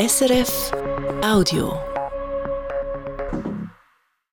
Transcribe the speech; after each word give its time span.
SRF 0.00 0.70
Audio. 1.24 1.76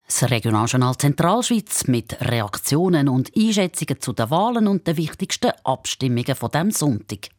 Das 0.06 0.30
Regionaljournal 0.30 0.96
Zentralschweiz 0.96 1.88
mit 1.88 2.22
Reaktionen 2.22 3.10
und 3.10 3.32
Einschätzungen 3.36 4.00
zu 4.00 4.14
den 4.14 4.30
Wahlen 4.30 4.68
und 4.68 4.86
den 4.86 4.96
wichtigsten 4.96 5.54
Abstimmungen 5.64 6.36
von 6.36 6.52
dem 6.52 6.70
Sonntag. 6.70 7.30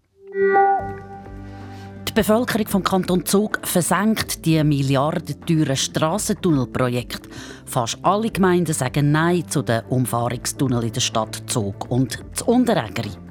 Die 2.08 2.12
Bevölkerung 2.12 2.66
vom 2.66 2.82
Kanton 2.82 3.24
Zug 3.24 3.60
versenkt 3.62 4.44
die 4.44 4.64
milliardenteuren 4.64 5.76
Strassentunnelprojekt. 5.76 7.28
Fast 7.64 7.98
alle 8.02 8.32
Gemeinden 8.32 8.74
sagen 8.74 9.12
Nein 9.12 9.48
zu 9.48 9.62
den 9.62 9.84
Umfahrungstunnel 9.84 10.82
in 10.82 10.92
der 10.92 11.00
Stadt 11.00 11.44
Zug 11.46 11.88
und 11.92 12.24
zu 12.32 12.46
Unterägeri. 12.46 13.25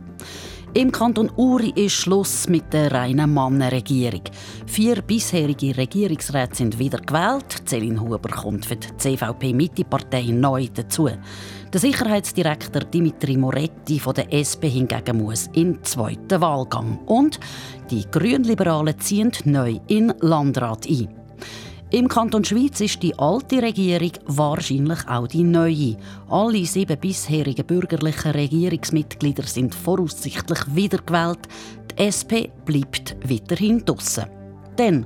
Im 0.78 0.92
Kanton 0.92 1.32
Uri 1.38 1.72
ist 1.74 1.94
Schluss 1.94 2.50
mit 2.50 2.74
der 2.74 2.92
reinen 2.92 3.34
Mannenregierung. 3.34 4.24
Vier 4.68 5.02
bisherige 5.02 5.78
Regierungsräte 5.78 6.54
sind 6.54 6.78
wieder 6.78 6.98
gewählt. 7.00 7.62
Celine 7.66 8.02
Huber 8.02 8.28
kommt 8.28 8.66
für 8.66 8.76
die 8.76 8.90
CVP-Mitte-Partei 8.98 10.24
neu 10.34 10.68
dazu. 10.74 11.10
Der 11.72 11.80
Sicherheitsdirektor 11.80 12.82
Dimitri 12.82 13.38
Moretti 13.38 14.02
von 14.02 14.16
der 14.16 14.34
SP 14.36 14.68
hingegen 14.68 15.20
muss 15.20 15.50
den 15.50 15.82
zweiten 15.82 16.42
Wahlgang. 16.42 17.00
Und 17.06 17.40
die 17.90 18.04
Grünliberalen 18.12 19.00
ziehen 19.00 19.32
neu 19.46 19.80
in 19.88 20.14
Landrat 20.20 20.90
ein. 20.90 21.08
Im 21.92 22.08
Kanton 22.08 22.44
Schweiz 22.44 22.82
ist 22.82 23.04
die 23.04 23.18
alte 23.20 23.62
Regierung 23.62 24.12
wahrscheinlich 24.26 25.08
auch 25.08 25.28
die 25.28 25.44
neue. 25.44 25.98
Alle 26.30 26.66
sieben 26.66 26.98
bisherigen 27.00 27.66
bürgerlichen 27.66 28.32
Regierungsmitglieder 28.32 29.44
sind 29.44 29.76
voraussichtlich 29.76 30.60
wiedergewählt. 30.74 31.48
Die 31.92 32.04
SP 32.10 32.50
bleibt 32.66 33.16
weiterhin 33.24 33.86
draussen. 33.86 34.26
Denn 34.80 35.06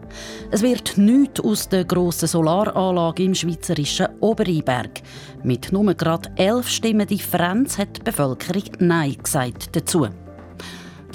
es 0.51 0.61
wird 0.61 0.97
nichts 0.97 1.41
aus 1.41 1.67
der 1.67 1.83
grossen 1.83 2.29
Solaranlage 2.29 3.23
im 3.23 3.35
schweizerischen 3.35 4.07
Obereinberg. 4.21 5.01
Mit 5.43 5.73
nur 5.73 5.93
gerade 5.93 6.31
elf 6.37 6.69
Stimmen 6.69 7.05
Differenz 7.05 7.77
hat 7.77 7.97
die 7.97 8.03
Bevölkerung 8.03 8.63
Nein 8.79 9.17
gesagt 9.21 9.75
dazu. 9.75 10.07
Die 10.07 10.28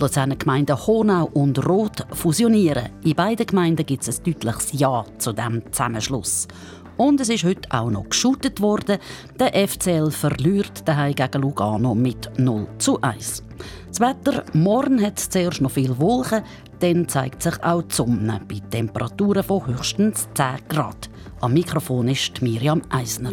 Luzerner 0.00 0.36
Gemeinden 0.36 0.76
Honau 0.86 1.30
und 1.32 1.64
Roth 1.66 2.06
fusionieren. 2.12 2.90
In 3.04 3.14
beiden 3.14 3.46
Gemeinden 3.46 3.86
gibt 3.86 4.06
es 4.06 4.18
ein 4.18 4.24
deutliches 4.24 4.72
Ja 4.72 5.04
zu 5.18 5.32
diesem 5.32 5.62
Zusammenschluss. 5.72 6.48
Und 6.96 7.20
es 7.20 7.28
ist 7.28 7.44
heute 7.44 7.68
auch 7.70 7.90
noch 7.90 8.08
geschootet 8.08 8.60
worden. 8.60 8.98
Der 9.38 9.68
FCL 9.68 10.10
verliert 10.10 10.86
daheim 10.86 11.14
gegen 11.14 11.42
Lugano 11.42 11.94
mit 11.94 12.30
0 12.38 12.66
zu 12.78 13.00
1. 13.00 13.42
Das 13.88 14.00
Wetter, 14.00 14.44
morgen 14.52 15.00
hat 15.04 15.18
es 15.18 15.28
zuerst 15.28 15.60
noch 15.60 15.70
viel 15.70 15.96
Wolken, 15.98 16.42
dann 16.80 17.08
zeigt 17.08 17.42
sich 17.42 17.62
auch 17.62 17.82
die 17.82 17.94
Sonne 17.94 18.40
bei 18.48 18.60
Temperaturen 18.70 19.42
von 19.42 19.66
höchstens 19.66 20.28
10 20.34 20.68
Grad. 20.68 21.08
Am 21.40 21.52
Mikrofon 21.52 22.08
ist 22.08 22.42
Miriam 22.42 22.82
Eisner. 22.90 23.30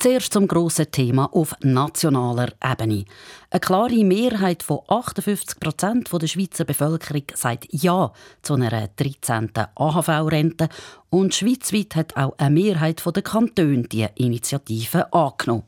Zuerst 0.00 0.32
zum 0.32 0.48
grossen 0.48 0.90
Thema 0.90 1.26
auf 1.30 1.54
nationaler 1.60 2.54
Ebene. 2.64 3.04
Eine 3.50 3.60
klare 3.60 4.02
Mehrheit 4.02 4.62
von 4.62 4.80
58 4.88 5.60
Prozent 5.60 6.08
der 6.10 6.26
Schweizer 6.26 6.64
Bevölkerung 6.64 7.24
sagt 7.34 7.66
Ja 7.70 8.10
zu 8.40 8.54
einer 8.54 8.88
13. 8.96 9.50
AHV-Rente 9.74 10.70
und 11.10 11.34
schweizweit 11.34 11.96
hat 11.96 12.16
auch 12.16 12.32
eine 12.38 12.48
Mehrheit 12.48 13.04
der 13.04 13.22
Kantone 13.22 13.82
die 13.82 14.06
Initiative 14.14 15.12
angenommen. 15.12 15.64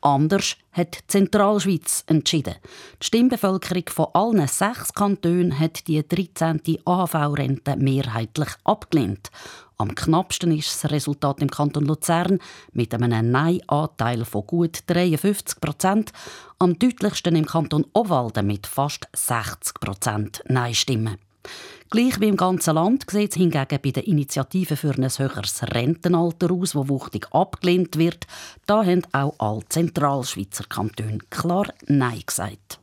Anders 0.00 0.56
hat 0.70 0.94
die 0.94 1.06
Zentralschweiz 1.08 2.04
entschieden. 2.06 2.54
Die 3.02 3.06
Stimmbevölkerung 3.06 3.84
von 3.88 4.06
allen 4.12 4.46
sechs 4.46 4.92
Kantonen 4.92 5.58
hat 5.58 5.88
die 5.88 6.06
13. 6.06 6.60
AHV-Rente 6.84 7.74
mehrheitlich 7.76 8.50
abgelehnt. 8.62 9.32
Am 9.78 9.94
knappsten 9.94 10.56
ist 10.56 10.84
das 10.84 10.90
Resultat 10.90 11.42
im 11.42 11.50
Kanton 11.50 11.84
Luzern 11.84 12.38
mit 12.72 12.94
einem 12.94 13.30
Nein-Anteil 13.30 14.24
von 14.24 14.46
gut 14.46 14.78
53 14.86 15.60
Prozent, 15.60 16.12
am 16.58 16.78
deutlichsten 16.78 17.36
im 17.36 17.44
Kanton 17.44 17.84
Obwalden 17.92 18.46
mit 18.46 18.66
fast 18.66 19.06
60 19.14 19.74
Prozent 19.74 20.42
Nein-Stimmen. 20.48 21.18
Gleich 21.90 22.18
wie 22.20 22.28
im 22.28 22.38
ganzen 22.38 22.74
Land 22.74 23.04
sieht 23.10 23.32
es 23.32 23.36
hingegen 23.36 23.78
bei 23.82 23.90
der 23.90 24.06
Initiative 24.06 24.76
für 24.76 24.90
ein 24.92 25.08
höheres 25.08 25.62
Rentenalter 25.62 26.50
aus, 26.50 26.74
wo 26.74 26.88
wuchtig 26.88 27.28
abgelehnt 27.32 27.98
wird. 27.98 28.26
Da 28.66 28.82
haben 28.82 29.02
auch 29.12 29.34
alle 29.38 29.68
Zentralschweizer 29.68 30.64
Kantone 30.64 31.18
klar 31.30 31.66
Nein 31.86 32.22
gesagt. 32.26 32.80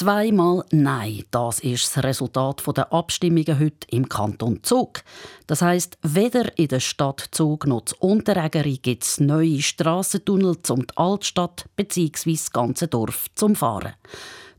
Zweimal 0.00 0.64
Nein, 0.70 1.24
das 1.30 1.60
ist 1.60 1.94
das 1.94 2.02
Resultat 2.02 2.62
der 2.74 2.90
Abstimmungen 2.90 3.60
heute 3.60 3.86
im 3.90 4.08
Kanton 4.08 4.60
Zug. 4.62 5.02
Das 5.46 5.60
heißt, 5.60 5.98
weder 6.00 6.56
in 6.56 6.68
der 6.68 6.80
Stadt 6.80 7.28
Zug 7.32 7.66
noch 7.66 7.84
zu 7.84 7.96
Unterägeri 7.98 8.78
gibt 8.78 9.04
es 9.04 9.20
neue 9.20 9.60
Strassentunnel 9.60 10.56
um 10.70 10.86
die 10.86 10.96
Altstadt 10.96 11.66
bzw. 11.76 12.32
das 12.32 12.50
ganze 12.50 12.88
Dorf 12.88 13.26
zum 13.34 13.54
Fahren. 13.54 13.92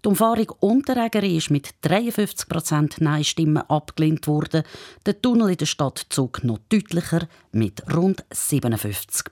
Die 0.06 0.09
Umfahrung 0.09 0.52
Unterägeri 0.59 1.38
ist 1.38 1.50
mit 1.50 1.69
53 1.81 3.00
Nein-Stimmen 3.00 3.68
abgelehnt 3.68 4.28
worden. 4.28 4.62
Der 5.08 5.19
Tunnel 5.23 5.50
in 5.50 5.58
der 5.58 5.66
Stadt 5.66 6.06
Zug 6.09 6.44
noch 6.44 6.59
deutlicher 6.69 7.28
mit 7.52 7.81
rund 7.91 8.23
57 8.29 9.31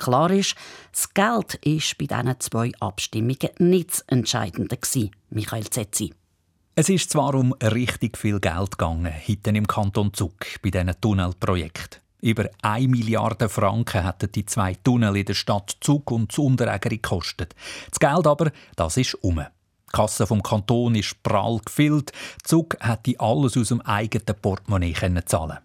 Klar 0.00 0.30
ist, 0.30 0.54
das 0.92 1.12
Geld 1.12 1.56
ist 1.56 1.98
bei 1.98 2.06
diesen 2.06 2.40
zwei 2.40 2.72
Abstimmungen 2.80 3.50
nicht 3.58 3.90
das 3.90 4.00
Entscheidende. 4.06 4.78
Michael 5.28 5.68
Zetzi. 5.68 6.14
Es 6.74 6.88
ist 6.88 7.10
zwar 7.10 7.34
um 7.34 7.52
richtig 7.52 8.16
viel 8.16 8.40
Geld 8.40 8.78
gegangen, 8.78 9.12
heute 9.28 9.50
im 9.50 9.66
Kanton 9.66 10.14
Zug, 10.14 10.38
bei 10.62 10.70
diesen 10.70 10.98
Tunnelprojekten. 11.02 12.00
Über 12.22 12.48
1 12.62 12.88
Milliarde 12.88 13.50
Franken 13.50 14.02
hätten 14.02 14.32
die 14.32 14.46
zwei 14.46 14.72
Tunnel 14.72 15.18
in 15.18 15.26
der 15.26 15.34
Stadt 15.34 15.76
Zug 15.80 16.10
und 16.10 16.38
Unterägeri 16.38 16.96
gekostet. 16.96 17.54
Das 17.90 17.98
Geld 17.98 18.26
aber, 18.26 18.52
das 18.76 18.96
ist 18.96 19.22
um. 19.22 19.36
Die 19.36 19.92
Kasse 19.92 20.26
vom 20.26 20.42
Kanton 20.42 20.94
ist 20.94 21.22
prall 21.22 21.60
gefüllt. 21.62 22.12
Zug 22.42 22.78
hätte 22.80 23.20
alles 23.20 23.58
aus 23.58 23.68
dem 23.68 23.82
eigenen 23.82 24.40
Portemonnaie 24.40 24.94
zahlen 25.26 25.58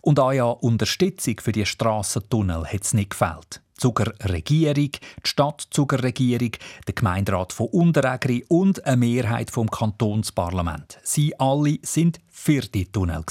Und 0.00 0.18
auch 0.18 0.32
ja 0.32 0.46
Unterstützung 0.46 1.38
für 1.40 1.52
die 1.52 1.64
Strassentunnel 1.64 2.66
hat 2.66 2.82
es 2.82 2.92
nicht 2.92 3.10
gefällt. 3.10 3.60
Zuger 3.78 4.12
Regierung, 4.28 4.90
die 4.90 5.00
Stadtzuger 5.22 6.02
Regierung, 6.02 6.50
der 6.86 6.94
Gemeinderat 6.94 7.52
von 7.52 7.68
Unterägeri 7.68 8.44
und 8.48 8.84
eine 8.84 8.96
Mehrheit 8.96 9.50
vom 9.50 9.70
Kantonsparlament. 9.70 10.98
Sie 11.02 11.38
alle 11.38 11.78
sind 11.82 12.18
für 12.28 12.60
die 12.60 12.86
Tunnel. 12.86 13.24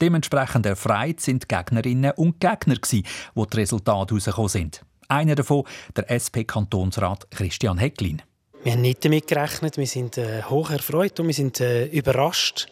Dementsprechend 0.00 0.66
erfreut 0.66 1.20
sind 1.20 1.48
Gegnerinnen 1.48 2.12
und 2.12 2.40
Gegner, 2.40 2.76
die 2.90 3.02
die 3.02 3.56
Resultate 3.56 4.14
herausgekommen 4.14 4.48
sind. 4.48 4.84
Einer 5.08 5.34
davon, 5.34 5.64
der 5.96 6.10
SP-Kantonsrat 6.10 7.30
Christian 7.30 7.78
Hecklin. 7.78 8.22
Wir 8.62 8.72
haben 8.72 8.80
nicht 8.80 9.04
damit 9.04 9.26
gerechnet, 9.26 9.76
wir 9.76 9.86
sind 9.86 10.16
äh, 10.16 10.42
hoch 10.44 10.70
erfreut 10.70 11.20
und 11.20 11.26
wir 11.26 11.34
sind 11.34 11.60
äh, 11.60 11.86
überrascht. 11.86 12.66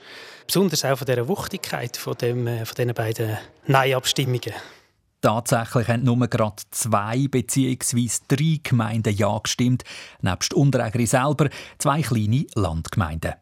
Besonders 0.47 0.85
auch 0.85 0.97
von 0.97 1.07
dieser 1.07 1.29
Wuchtigkeit 1.29 1.97
von, 1.97 2.17
dem, 2.17 2.47
äh, 2.47 2.65
von 2.65 2.75
diesen 2.77 2.95
beiden 2.95 3.37
Nein-Abstimmungen. 3.67 4.55
Tatsächlich 5.23 5.87
haben 5.87 6.03
nur 6.03 6.27
gerade 6.27 6.63
zwei 6.73 7.29
bzw. 7.29 8.09
drei 8.27 8.59
Gemeinden 8.61 9.15
Ja 9.15 9.39
gestimmt, 9.39 9.85
nebst 10.21 10.53
Unterägeri 10.53 11.07
selber 11.07 11.49
zwei 11.79 12.03
kleine 12.03 12.45
Landgemeinden. 12.57 13.35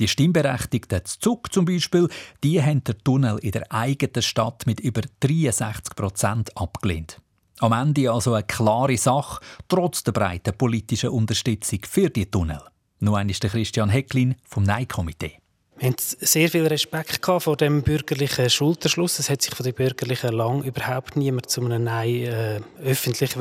Die 0.00 0.08
Stimmberechtigten 0.08 1.04
Zug 1.04 1.52
zum 1.52 1.64
Beispiel, 1.64 2.08
die 2.42 2.60
haben 2.60 2.82
den 2.82 2.98
Tunnel 3.04 3.38
in 3.38 3.52
der 3.52 3.70
eigenen 3.70 4.20
Stadt 4.20 4.66
mit 4.66 4.80
über 4.80 5.02
63 5.20 5.94
Prozent 5.94 6.56
abgelehnt. 6.56 7.20
Am 7.60 7.72
Ende 7.72 8.10
also 8.10 8.34
eine 8.34 8.42
klare 8.42 8.96
Sache, 8.96 9.40
trotz 9.68 10.02
der 10.02 10.10
breiten 10.10 10.58
politischen 10.58 11.10
Unterstützung 11.10 11.78
für 11.88 12.10
die 12.10 12.26
Tunnel. 12.26 12.60
Nun 12.98 13.28
ist 13.28 13.44
der 13.44 13.50
Christian 13.50 13.90
Hecklin 13.90 14.34
vom 14.44 14.64
Nein-Komitee. 14.64 15.41
Wir 15.82 15.88
haben 15.88 15.96
sehr 15.98 16.48
viel 16.48 16.64
Respekt 16.68 17.26
vor 17.26 17.56
dem 17.56 17.82
bürgerlichen 17.82 18.48
Schulterschluss. 18.48 19.18
Es 19.18 19.28
hat 19.28 19.42
sich 19.42 19.52
von 19.52 19.64
den 19.64 19.74
Bürgerlichen 19.74 20.30
lang 20.32 20.62
überhaupt 20.62 21.16
niemand 21.16 21.50
zu 21.50 21.60
einem 21.60 21.82
Nein 21.82 22.22
äh, 22.22 22.60
öffentlich 22.84 23.34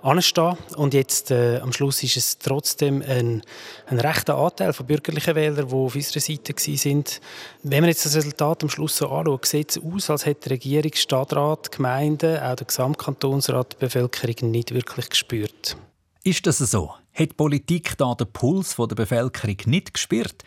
anstehen 0.00 0.56
Und 0.76 0.94
jetzt 0.94 1.32
äh, 1.32 1.58
am 1.58 1.72
Schluss 1.72 2.04
ist 2.04 2.16
es 2.16 2.38
trotzdem 2.38 3.02
ein, 3.02 3.42
ein 3.88 3.98
rechter 3.98 4.36
Anteil 4.36 4.72
von 4.72 4.86
bürgerlichen 4.86 5.34
Wählern, 5.34 5.66
die 5.66 5.74
auf 5.74 5.96
unserer 5.96 6.20
Seite 6.20 6.54
sind. 6.56 7.20
Wenn 7.64 7.80
man 7.80 7.88
jetzt 7.88 8.06
das 8.06 8.14
Resultat 8.14 8.62
am 8.62 8.70
Schluss 8.70 8.98
so 8.98 9.08
anschaut, 9.08 9.44
sieht 9.44 9.70
es 9.70 9.82
aus, 9.82 10.08
als 10.08 10.26
hätte 10.26 10.50
die 10.50 10.54
Regierung, 10.54 10.92
Stadtrat, 10.94 11.72
Gemeinden, 11.72 12.38
auch 12.38 12.54
der 12.54 12.66
Gesamtkantonsrat 12.68 13.72
die 13.72 13.86
Bevölkerung 13.86 14.52
nicht 14.52 14.72
wirklich 14.72 15.10
gespürt. 15.10 15.76
Ist 16.22 16.46
das 16.46 16.58
so? 16.58 16.94
Hat 17.12 17.30
die 17.30 17.34
Politik 17.34 17.98
da 17.98 18.14
den 18.14 18.30
Puls 18.32 18.76
der 18.76 18.94
Bevölkerung 18.94 19.56
nicht 19.64 19.94
gespürt? 19.94 20.44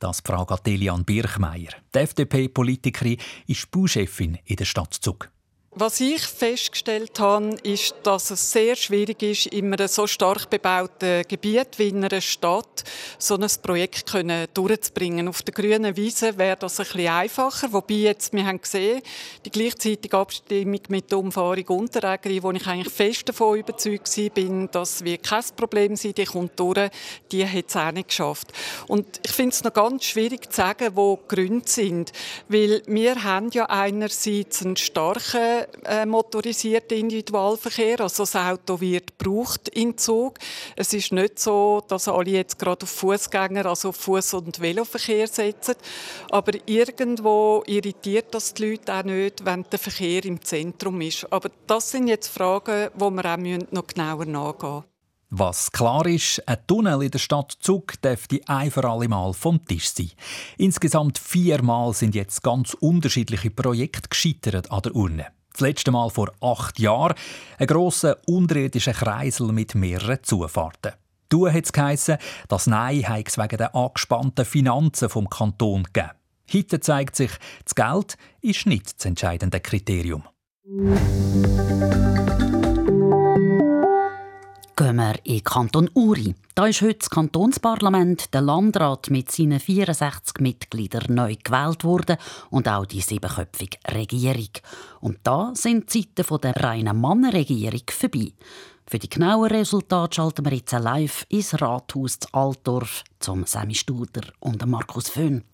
Das 0.00 0.20
fragt 0.20 0.66
Delian 0.66 1.04
Birchmeier. 1.04 1.70
Die 1.94 1.98
FDP-Politikerin 1.98 3.18
ist 3.46 3.70
Bauchefin 3.70 4.38
in 4.44 4.56
der 4.56 4.64
Stadt 4.64 4.94
Zug. 4.94 5.30
Was 5.76 5.98
ich 5.98 6.22
festgestellt 6.22 7.18
habe, 7.18 7.56
ist, 7.64 7.96
dass 8.04 8.30
es 8.30 8.52
sehr 8.52 8.76
schwierig 8.76 9.20
ist, 9.24 9.46
in 9.46 9.74
einem 9.74 9.88
so 9.88 10.06
stark 10.06 10.48
bebauten 10.48 11.24
Gebiet 11.26 11.78
wie 11.78 11.88
in 11.88 12.04
einer 12.04 12.20
Stadt 12.20 12.84
so 13.18 13.34
ein 13.34 13.50
Projekt 13.60 14.14
durchzubringen. 14.54 15.26
Auf 15.26 15.42
der 15.42 15.52
grünen 15.52 15.96
Wiese 15.96 16.38
wäre 16.38 16.56
das 16.56 16.78
ein 16.78 16.86
bisschen 16.86 17.08
einfacher, 17.08 17.72
wobei 17.72 17.94
jetzt, 17.94 18.32
wir 18.32 18.46
haben 18.46 18.60
gesehen, 18.60 19.02
die 19.44 19.50
gleichzeitige 19.50 20.16
Abstimmung 20.16 20.78
mit 20.90 21.10
der 21.10 21.18
Umfahrung 21.18 21.66
Unterägeri, 21.66 22.40
wo 22.44 22.52
ich 22.52 22.66
eigentlich 22.68 22.94
fest 22.94 23.28
davon 23.28 23.58
überzeugt 23.58 24.14
bin, 24.32 24.70
dass 24.70 25.02
wir 25.02 25.18
kein 25.18 25.42
Problem 25.56 25.96
sein, 25.96 26.14
die 26.14 26.24
kommt 26.24 26.52
durch, 26.60 26.88
die 27.32 27.44
hat 27.44 27.64
es 27.66 27.76
auch 27.76 27.90
nicht 27.90 28.10
geschafft. 28.10 28.52
Und 28.86 29.18
ich 29.26 29.32
finde 29.32 29.56
es 29.56 29.64
noch 29.64 29.72
ganz 29.72 30.04
schwierig 30.04 30.52
zu 30.52 30.56
sagen, 30.56 30.94
wo 30.94 31.16
die 31.16 31.34
Gründe 31.34 31.68
sind, 31.68 32.12
weil 32.46 32.80
wir 32.86 33.24
haben 33.24 33.50
ja 33.50 33.64
einerseits 33.64 34.64
einen 34.64 34.76
starken 34.76 35.63
äh, 35.84 36.06
motorisierten 36.06 36.98
Individualverkehr. 36.98 38.00
Also 38.00 38.22
das 38.22 38.36
Auto 38.36 38.80
wird 38.80 39.18
gebraucht 39.18 39.68
in 39.68 39.96
Zug. 39.96 40.38
Es 40.76 40.92
ist 40.92 41.12
nicht 41.12 41.38
so, 41.38 41.82
dass 41.88 42.08
alle 42.08 42.30
jetzt 42.30 42.58
gerade 42.58 42.84
auf 42.84 42.90
Fußgänger, 42.90 43.66
also 43.66 43.90
auf 43.90 44.06
Fuß- 44.06 44.36
und 44.36 44.60
Veloverkehr 44.60 45.26
setzen. 45.26 45.74
Aber 46.30 46.52
irgendwo 46.66 47.62
irritiert 47.66 48.34
das 48.34 48.54
die 48.54 48.70
Leute 48.70 48.94
auch 48.94 49.04
nicht, 49.04 49.44
wenn 49.44 49.64
der 49.70 49.78
Verkehr 49.78 50.24
im 50.24 50.42
Zentrum 50.42 51.00
ist. 51.00 51.26
Aber 51.32 51.50
das 51.66 51.90
sind 51.90 52.08
jetzt 52.08 52.28
Fragen, 52.28 52.90
die 52.94 53.00
wir 53.00 53.24
auch 53.24 53.72
noch 53.72 53.86
genauer 53.86 54.24
nachgehen 54.26 54.74
müssen. 54.74 54.94
Was 55.36 55.72
klar 55.72 56.06
ist, 56.06 56.46
ein 56.46 56.58
Tunnel 56.68 57.02
in 57.02 57.10
der 57.10 57.18
Stadt 57.18 57.56
Zug 57.58 58.00
dürfte 58.00 58.40
ein 58.46 58.70
für 58.70 58.88
alle 58.88 59.08
Mal 59.08 59.32
vom 59.32 59.64
Tisch 59.64 59.90
sein. 59.92 60.12
Insgesamt 60.58 61.18
viermal 61.18 61.92
sind 61.92 62.14
jetzt 62.14 62.44
ganz 62.44 62.74
unterschiedliche 62.74 63.50
Projekte 63.50 64.08
gescheitert 64.08 64.70
an 64.70 64.82
der 64.82 64.94
Urne. 64.94 65.26
Das 65.54 65.60
letzte 65.60 65.92
Mal 65.92 66.10
vor 66.10 66.32
acht 66.40 66.80
Jahren 66.80 67.14
ein 67.58 67.68
grosser 67.68 68.18
unterirdischer 68.26 68.92
Kreisel 68.92 69.52
mit 69.52 69.76
mehreren 69.76 70.18
Zufahrten. 70.20 70.94
Du 71.28 71.48
hat 71.48 71.64
es 71.64 71.72
geheissen, 71.72 72.18
Nein 72.66 73.04
es 73.28 73.38
wegen 73.38 73.56
der 73.56 73.72
angespannten 73.72 74.44
Finanzen 74.44 75.08
vom 75.08 75.30
Kanton 75.30 75.84
gegeben. 75.84 76.10
Heute 76.52 76.80
zeigt 76.80 77.14
sich, 77.14 77.30
das 77.64 77.76
Geld 77.76 78.16
ist 78.40 78.66
nicht 78.66 78.98
das 78.98 79.06
entscheidende 79.06 79.60
Kriterium. 79.60 80.24
Gehen 84.76 84.96
wir 84.96 85.14
in 85.22 85.44
Kanton 85.44 85.88
Uri. 85.94 86.34
Da 86.56 86.66
ist 86.66 86.82
heute 86.82 86.98
das 86.98 87.08
Kantonsparlament, 87.08 88.34
der 88.34 88.40
Landrat 88.40 89.08
mit 89.08 89.30
seinen 89.30 89.60
64 89.60 90.40
Mitgliedern 90.40 91.14
neu 91.14 91.36
gewählt 91.36 91.84
worden 91.84 92.16
und 92.50 92.66
auch 92.66 92.84
die 92.84 93.00
siebenköpfige 93.00 93.78
Regierung. 93.94 94.48
Und 95.00 95.18
da 95.22 95.52
sind 95.54 95.94
die 95.94 96.12
Zeiten 96.12 96.40
der 96.40 96.56
reinen 96.56 97.00
Mannenregierung 97.00 97.82
vorbei. 97.88 98.32
Für 98.88 98.98
die 98.98 99.08
genauen 99.08 99.48
Resultate 99.48 100.16
schalten 100.16 100.44
wir 100.44 100.54
jetzt 100.54 100.72
live 100.72 101.24
ins 101.28 101.60
Rathaus 101.62 102.18
zu 102.18 102.28
Altdorf 102.32 103.04
zum 103.20 103.46
Sammy 103.46 103.76
Studer 103.76 104.22
und 104.40 104.66
Markus 104.66 105.08
Föhn. 105.08 105.44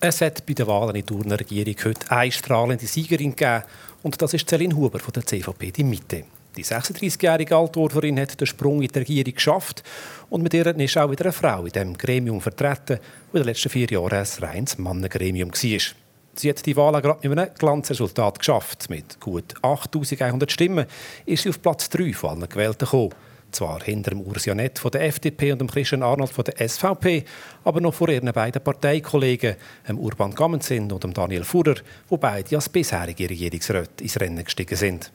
Es 0.00 0.20
hat 0.20 0.44
bei 0.44 0.52
den 0.52 0.66
Wahlen 0.66 0.96
in 0.96 1.06
der 1.06 1.16
Urner 1.16 1.40
Regierung 1.40 1.76
heute 1.82 2.10
eine 2.10 2.30
strahlende 2.30 2.86
Siegerin 2.86 3.34
gegeben. 3.34 3.64
Und 4.02 4.20
das 4.20 4.34
ist 4.34 4.46
Celine 4.46 4.76
Huber 4.76 4.98
von 4.98 5.14
der 5.14 5.24
CVP 5.24 5.72
Die 5.72 5.84
Mitte. 5.84 6.24
Die 6.58 6.64
36-jährige 6.64 7.54
Altdorferin 7.54 8.18
hat 8.18 8.40
den 8.40 8.46
Sprung 8.48 8.82
in 8.82 8.88
die 8.88 8.98
Regierung 8.98 9.32
geschafft 9.32 9.84
und 10.28 10.42
mit 10.42 10.54
ihr 10.54 10.66
ist 10.66 10.98
auch 10.98 11.08
wieder 11.08 11.26
eine 11.26 11.32
Frau 11.32 11.64
in 11.64 11.70
dem 11.70 11.96
Gremium 11.96 12.40
vertreten, 12.40 12.98
das 12.98 13.32
in 13.32 13.38
den 13.42 13.44
letzten 13.44 13.68
vier 13.68 13.86
Jahren 13.86 14.18
ein 14.18 14.44
reines 14.44 14.76
Mannengremium 14.76 15.52
war. 15.52 15.80
Sie 16.34 16.50
hat 16.50 16.66
die 16.66 16.76
Wahl 16.76 17.00
gerade 17.00 17.28
mit 17.28 17.38
einem 17.38 17.54
Glanzresultat 17.56 18.40
geschafft. 18.40 18.90
Mit 18.90 19.20
gut 19.20 19.54
8100 19.62 20.50
Stimmen 20.50 20.86
ist 21.26 21.44
sie 21.44 21.50
auf 21.50 21.62
Platz 21.62 21.88
3 21.90 22.12
von 22.12 22.30
allen 22.30 22.48
Gewählten 22.48 22.86
gekommen. 22.86 23.14
Zwar 23.52 23.80
hinter 23.84 24.10
dem 24.10 24.22
Urs 24.22 24.48
von 24.80 24.90
der 24.90 25.02
FDP 25.02 25.52
und 25.52 25.60
dem 25.60 25.70
Christian 25.70 26.02
Arnold 26.02 26.32
von 26.32 26.44
der 26.44 26.68
SVP, 26.68 27.24
aber 27.62 27.80
noch 27.80 27.94
vor 27.94 28.08
ihren 28.08 28.32
beiden 28.32 28.60
Parteikollegen, 28.60 29.54
dem 29.88 29.98
Urban 30.00 30.34
Gammensin 30.34 30.90
und 30.90 31.04
dem 31.04 31.14
Daniel 31.14 31.44
Fuhrer, 31.44 31.76
wo 32.08 32.16
beide 32.16 32.56
als 32.56 32.68
bisherige 32.68 33.30
Regierungsräte 33.30 34.02
ins 34.02 34.18
Rennen 34.18 34.44
gestiegen 34.44 34.74
sind. 34.74 35.12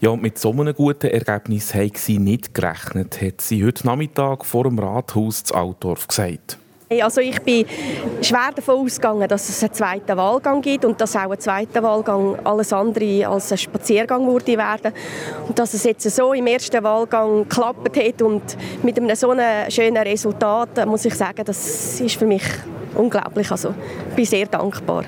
Ja, 0.00 0.10
und 0.10 0.22
mit 0.22 0.38
so 0.38 0.50
einem 0.50 0.74
guten 0.74 1.08
Ergebnis 1.08 1.74
haben 1.74 1.92
sie 1.94 2.18
nicht 2.18 2.54
gerechnet, 2.54 3.20
hat 3.22 3.40
sie 3.40 3.64
heute 3.64 3.86
Nachmittag 3.86 4.44
vor 4.44 4.64
dem 4.64 4.78
Rathaus 4.78 5.44
zu 5.44 5.54
Altdorf 5.54 6.08
gesagt. 6.08 6.58
Also 7.00 7.20
ich 7.20 7.40
bin 7.40 7.64
schwer 8.20 8.50
davon 8.54 8.84
ausgegangen, 8.84 9.26
dass 9.28 9.48
es 9.48 9.62
einen 9.62 9.72
zweiten 9.72 10.16
Wahlgang 10.16 10.60
gibt 10.60 10.84
und 10.84 11.00
dass 11.00 11.16
auch 11.16 11.30
ein 11.30 11.40
zweiter 11.40 11.82
Wahlgang 11.82 12.36
alles 12.44 12.72
andere 12.72 13.26
als 13.26 13.50
ein 13.52 13.58
Spaziergang 13.58 14.26
würde 14.26 14.58
werden. 14.58 14.92
Und 15.48 15.58
dass 15.58 15.72
es 15.72 15.84
jetzt 15.84 16.10
so 16.10 16.32
im 16.34 16.46
ersten 16.46 16.82
Wahlgang 16.82 17.48
geklappt 17.48 17.96
hat 17.96 18.22
und 18.22 18.42
mit 18.82 18.98
einem 18.98 19.14
so 19.16 19.30
einem 19.30 19.70
schönen 19.70 20.02
Resultat, 20.02 20.84
muss 20.86 21.04
ich 21.04 21.14
sagen, 21.14 21.44
das 21.44 22.00
ist 22.00 22.16
für 22.16 22.26
mich 22.26 22.44
unglaublich. 22.94 23.50
Also 23.50 23.74
ich 24.10 24.14
bin 24.14 24.26
sehr 24.26 24.46
dankbar. 24.46 25.04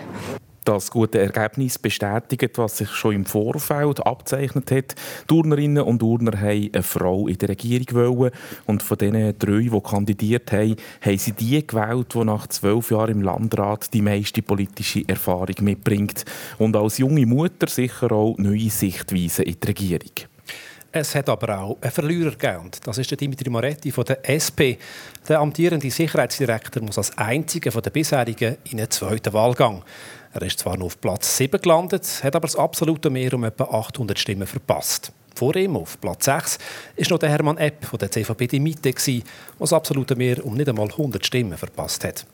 Das 0.64 0.90
gute 0.90 1.19
Ergebnis 1.19 1.78
bestätigt, 1.78 2.56
was 2.56 2.78
sich 2.78 2.88
schon 2.88 3.14
im 3.14 3.26
Vorfeld 3.26 4.06
abzeichnet 4.06 4.70
hat. 4.70 4.94
Turnerinnen 5.26 5.82
und 5.82 5.99
Turner 5.99 6.40
haben 6.40 6.70
eine 6.72 6.82
Frau 6.82 7.28
in 7.28 7.37
der 7.37 7.50
Regierung 7.50 8.19
wollen. 8.19 8.32
Und 8.64 8.82
von 8.82 8.96
den 8.96 9.38
drei, 9.38 9.69
die 9.70 9.81
kandidiert 9.82 10.52
haben, 10.52 10.76
haben 11.02 11.19
sie 11.19 11.32
die 11.32 11.66
gewählt, 11.66 12.14
die 12.14 12.25
nach 12.25 12.46
zwölf 12.46 12.90
Jahren 12.90 13.11
im 13.11 13.22
Landrat 13.22 13.93
die 13.93 14.00
meiste 14.00 14.40
politische 14.40 15.06
Erfahrung 15.06 15.56
mitbringt. 15.61 16.25
Und 16.56 16.76
als 16.76 16.96
junge 16.96 17.26
Mutter 17.26 17.67
sicher 17.69 18.10
auch 18.12 18.38
neue 18.38 18.70
Sichtweisen 18.70 19.44
in 19.44 19.56
die 19.60 19.67
Regierung. 19.67 20.12
Es 20.96 21.12
hat 21.17 21.28
aber 21.28 21.58
auch 21.58 21.78
einen 21.81 21.90
Verlierer 21.90 22.31
gegeben. 22.31 22.70
Das 22.84 22.99
ist 22.99 23.10
der 23.10 23.19
Dimitri 23.19 23.50
Moretti 23.50 23.90
von 23.90 24.05
der 24.05 24.31
SP. 24.31 24.78
Der 25.28 25.40
amtierende 25.40 25.90
Sicherheitsdirektor 25.90 26.84
muss 26.84 26.99
als 26.99 27.19
einziger 27.19 27.72
von 27.72 27.82
den 27.82 27.93
bisherigen 27.93 28.58
in 28.70 28.78
einen 28.78 28.90
zweiten 28.90 29.32
Wahlgang. 29.32 29.82
Er 30.34 30.42
ist 30.42 30.58
zwar 30.58 30.76
nur 30.76 30.86
auf 30.86 31.00
Platz 31.00 31.36
7 31.36 31.62
gelandet, 31.62 32.25
hat 32.25 32.34
aber 32.34 32.48
das 32.48 32.56
absolute 32.56 33.08
Mehr 33.08 33.32
um 33.34 33.44
etwa 33.44 33.64
800 33.64 34.19
Stimmen 34.19 34.48
verpasst. 34.48 35.12
Vor 35.36 35.54
ihm 35.54 35.76
auf 35.76 36.00
Platz 36.00 36.25
6 36.25 36.58
ist 36.96 37.10
noch 37.12 37.20
der 37.20 37.28
Hermann 37.28 37.56
Epp 37.56 37.84
von 37.84 38.00
der 38.00 38.10
CVP 38.10 38.48
die 38.48 38.58
Mitte, 38.58 38.92
der 38.92 39.22
das 39.60 39.72
absolute 39.72 40.16
Mehr 40.16 40.44
um 40.44 40.54
nicht 40.54 40.69
einmal 40.69 40.90
100 40.90 41.25
Stimmen 41.25 41.56
verpasst 41.56 42.02
hat. 42.02 42.26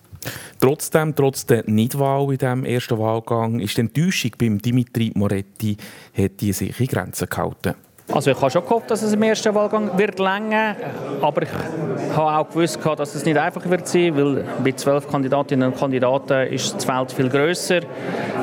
Trotzdem, 0.60 1.14
trotz 1.14 1.44
der 1.44 1.64
Nichtwahl 1.68 2.32
in 2.32 2.38
diesem 2.38 2.64
ersten 2.64 2.98
Wahlgang, 2.98 3.60
ist 3.60 3.76
die 3.76 3.82
Enttäuschung 3.82 4.32
beim 4.38 4.58
Dimitri 4.60 5.12
Moretti 5.14 5.76
hat 6.14 6.40
die 6.40 6.54
sich 6.54 6.78
in 6.80 6.86
Grenzen 6.86 7.28
gehalten. 7.28 7.74
Also 8.12 8.32
ich 8.32 8.40
habe 8.40 8.50
schon 8.50 8.64
gehofft, 8.64 8.90
dass 8.90 9.02
es 9.02 9.12
im 9.12 9.22
ersten 9.22 9.54
Wahlgang 9.54 9.96
wird 9.96 10.18
länger, 10.18 10.74
aber 11.20 11.42
ich 11.42 11.48
habe 12.16 12.38
auch 12.38 12.48
gewusst, 12.48 12.78
dass 12.96 13.14
es 13.14 13.24
nicht 13.24 13.38
einfach 13.38 13.64
wird 13.68 13.86
sein, 13.86 14.16
weil 14.16 14.44
mit 14.64 14.80
zwölf 14.80 15.08
Kandidatinnen 15.08 15.72
und 15.72 15.78
Kandidaten 15.78 16.48
ist 16.52 16.74
das 16.74 16.84
Feld 16.84 17.12
viel 17.12 17.28
größer. 17.28 17.80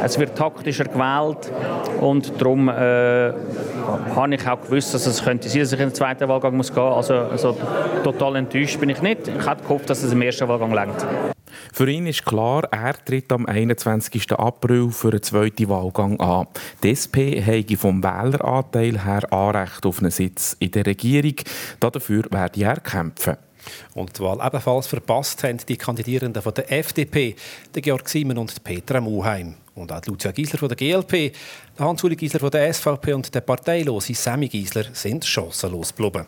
Es 0.04 0.18
wird 0.18 0.38
taktischer 0.38 0.86
gewählt 0.86 1.52
und 2.00 2.40
darum 2.40 2.70
äh, 2.70 3.34
habe 4.16 4.36
ich 4.36 4.48
auch 4.48 4.62
gewusst, 4.62 4.94
dass 4.94 5.06
es 5.06 5.24
könnte 5.24 5.50
sein, 5.50 5.62
dass 5.62 5.74
ich 5.74 5.80
in 5.80 5.90
den 5.90 5.96
zweiten 5.96 6.30
Wahlgang 6.30 6.56
muss 6.56 6.74
gehen. 6.74 6.84
Also, 6.84 7.16
also 7.16 7.58
total 8.04 8.38
enttäuscht 8.38 8.80
bin 8.80 8.90
ich 8.90 9.02
nicht. 9.02 9.28
Ich 9.28 9.46
hatte 9.46 9.64
gehofft, 9.64 9.90
dass 9.90 10.02
es 10.02 10.14
im 10.14 10.22
ersten 10.22 10.48
Wahlgang 10.48 10.74
längt. 10.74 11.06
Für 11.74 11.90
ihn 11.90 12.08
ist 12.08 12.26
klar, 12.26 12.64
er 12.72 12.94
tritt 13.04 13.32
am 13.32 13.46
21. 13.46 14.32
April 14.34 14.90
für 14.92 15.10
einen 15.10 15.24
zweiten 15.24 15.70
Wahlgang 15.70 16.20
an. 16.20 16.48
Die 16.84 16.92
SP 16.92 17.42
habe 17.42 17.78
vom 17.78 18.04
Wähleranteil 18.04 19.04
her 19.04 19.32
Anrecht 19.32 19.86
auf 19.86 20.00
einen 20.00 20.12
Sitz 20.12 20.56
in 20.60 20.72
der 20.72 20.86
Regierung. 20.86 21.36
Dafür 21.80 22.26
werde 22.32 22.62
er 22.62 22.80
kämpfen. 22.80 23.38
Und 23.94 24.18
die 24.18 24.24
Wahl 24.24 24.40
ebenfalls 24.46 24.88
verpasst 24.88 25.44
haben 25.44 25.58
die 25.68 25.78
Kandidierenden 25.78 26.42
von 26.42 26.54
der 26.54 26.72
FDP, 26.72 27.36
der 27.74 27.82
Georg 27.82 28.08
Simon 28.08 28.38
und 28.38 28.64
Petra 28.64 29.02
Muheim. 29.02 29.56
Und 29.76 29.92
auch 29.92 30.06
Lucia 30.06 30.32
Giesler 30.32 30.58
von 30.58 30.70
der 30.70 30.78
GLP, 30.78 31.36
Hans-Uli 31.78 32.16
Giesler 32.16 32.40
von 32.40 32.50
der 32.50 32.74
SVP 32.74 33.14
und 33.14 33.34
der 33.34 33.42
parteilose 33.42 34.14
Sammy 34.14 34.48
Giesler 34.48 34.86
sind 34.94 35.26
chancenlos 35.26 35.96
geblieben. 35.96 36.26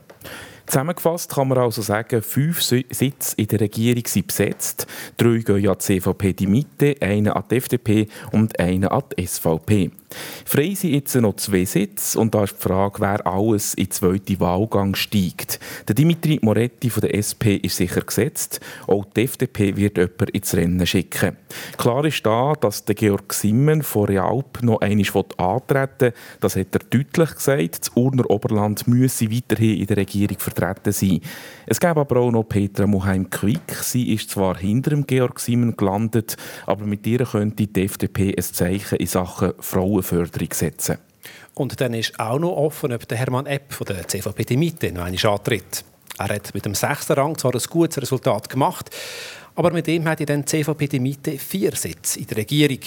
Zusammengefasst 0.69 1.33
kann 1.33 1.47
man 1.47 1.57
also 1.57 1.81
sagen, 1.81 2.21
fünf 2.21 2.61
Sitze 2.61 3.33
in 3.37 3.47
der 3.47 3.59
Regierung 3.59 4.03
sind 4.05 4.27
besetzt. 4.27 4.85
Drei 5.17 5.39
gehen 5.39 5.67
an 5.67 5.77
die 5.79 5.99
CVP 5.99 6.33
die 6.33 6.45
Mitte, 6.45 6.95
einer 7.01 7.35
an 7.35 7.45
die 7.49 7.55
FDP 7.55 8.07
und 8.31 8.59
einer 8.59 8.91
an 8.91 9.01
die 9.17 9.25
SVP. 9.25 9.89
Frei 10.45 10.73
sind 10.75 10.93
jetzt 10.93 11.15
noch 11.15 11.35
zwei 11.37 11.65
Sitze 11.65 12.19
und 12.19 12.35
da 12.35 12.43
ist 12.43 12.55
die 12.57 12.61
Frage, 12.61 12.99
wer 12.99 13.25
alles 13.25 13.73
in 13.75 13.85
den 13.85 13.91
zweiten 13.91 14.39
Wahlgang 14.39 14.93
steigt. 14.95 15.59
Der 15.87 15.95
Dimitri 15.95 16.39
Moretti 16.41 16.89
von 16.91 17.01
der 17.01 17.15
SP 17.17 17.57
ist 17.57 17.77
sicher 17.77 18.01
gesetzt. 18.01 18.59
Auch 18.87 19.05
die 19.05 19.23
FDP 19.23 19.75
wird 19.75 19.97
jemanden 19.97 20.27
ins 20.33 20.55
Rennen 20.55 20.85
schicken. 20.85 21.37
Klar 21.77 22.05
ist 22.05 22.25
da, 22.25 22.53
dass 22.53 22.85
der 22.85 22.95
Georg 22.95 23.33
Simmen 23.33 23.81
von 23.83 24.05
Realp 24.05 24.61
noch 24.61 24.81
einmal 24.81 25.25
antreten 25.37 25.99
will. 25.99 26.13
Das 26.41 26.55
hat 26.55 26.73
er 26.73 26.79
deutlich 26.79 27.35
gesagt. 27.35 27.79
Das 27.79 27.89
Urner 27.95 28.29
Oberland 28.29 28.87
müsse 28.87 29.31
weiterhin 29.31 29.79
in 29.79 29.87
der 29.87 29.97
Regierung 29.97 30.37
vertreten 30.39 30.58
vertreten 30.59 30.91
sein. 30.91 31.21
Es 31.65 31.79
gab 31.79 31.97
aber 31.97 32.19
auch 32.19 32.31
noch 32.31 32.43
Petra 32.43 32.87
Moheim-Quick. 32.87 33.75
Sie 33.81 34.13
ist 34.13 34.29
zwar 34.29 34.57
hinter 34.57 34.91
dem 34.91 35.05
Georg 35.05 35.39
Simon 35.39 35.75
gelandet, 35.75 36.37
aber 36.65 36.85
mit 36.85 37.05
ihr 37.07 37.25
könnte 37.25 37.67
die 37.67 37.83
FDP 37.83 38.35
ein 38.35 38.43
Zeichen 38.43 38.97
in 38.97 39.07
Sachen 39.07 39.53
Frauenförderung 39.59 40.53
setzen. 40.53 40.97
Und 41.53 41.79
dann 41.81 41.93
ist 41.93 42.19
auch 42.19 42.39
noch 42.39 42.55
offen, 42.55 42.93
ob 42.93 43.07
der 43.07 43.17
Hermann 43.17 43.45
Epp 43.45 43.73
von 43.73 43.85
der 43.85 44.07
CVP 44.07 44.45
die 44.45 44.57
Mitte 44.57 44.91
noch 44.91 45.03
einmal 45.03 45.33
antritt. 45.33 45.83
Er 46.17 46.35
hat 46.35 46.53
mit 46.53 46.65
dem 46.65 46.75
sechsten 46.75 47.13
Rang 47.13 47.37
zwar 47.37 47.53
ein 47.53 47.61
gutes 47.69 48.01
Resultat 48.01 48.49
gemacht, 48.49 48.89
aber 49.55 49.71
mit 49.71 49.87
ihm 49.87 50.07
hat 50.07 50.19
die 50.19 50.45
CVP 50.45 50.87
die 50.87 50.99
Mitte 50.99 51.37
vier 51.37 51.75
Sitze 51.75 52.19
in 52.19 52.27
der 52.27 52.37
Regierung. 52.37 52.79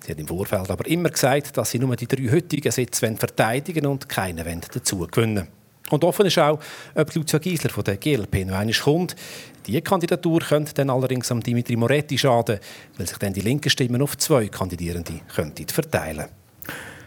Sie 0.00 0.10
hat 0.10 0.18
im 0.18 0.28
Vorfeld 0.28 0.70
aber 0.70 0.86
immer 0.86 1.10
gesagt, 1.10 1.56
dass 1.56 1.70
sie 1.70 1.78
nur 1.78 1.96
die 1.96 2.06
drei 2.06 2.30
heutigen 2.30 2.72
Sitze 2.72 3.14
verteidigen 3.16 3.86
und 3.86 4.08
keinen 4.08 4.60
dazu 4.72 5.06
gewinnen 5.10 5.48
Und 5.90 6.02
offen 6.02 6.26
ist 6.26 6.38
auch, 6.38 6.58
ob 6.94 7.14
Lucia 7.14 7.38
Giesler 7.38 7.70
von 7.70 7.84
der 7.84 7.96
GLP 7.96 8.46
noch 8.46 8.56
einmal 8.56 8.74
kommt. 8.74 9.14
Diese 9.66 9.82
Kandidatur 9.82 10.40
könnte 10.40 10.74
dann 10.74 10.90
allerdings 10.90 11.30
am 11.30 11.42
Dimitri 11.42 11.76
Moretti 11.76 12.18
schaden, 12.18 12.58
weil 12.96 13.06
sich 13.06 13.18
dann 13.18 13.32
die 13.32 13.42
linken 13.42 13.70
Stimmen 13.70 14.00
auf 14.02 14.16
zwei 14.16 14.48
Kandidierende 14.48 15.20
könnten 15.34 15.68
verteilen 15.68 16.18
könnten. 16.18 16.43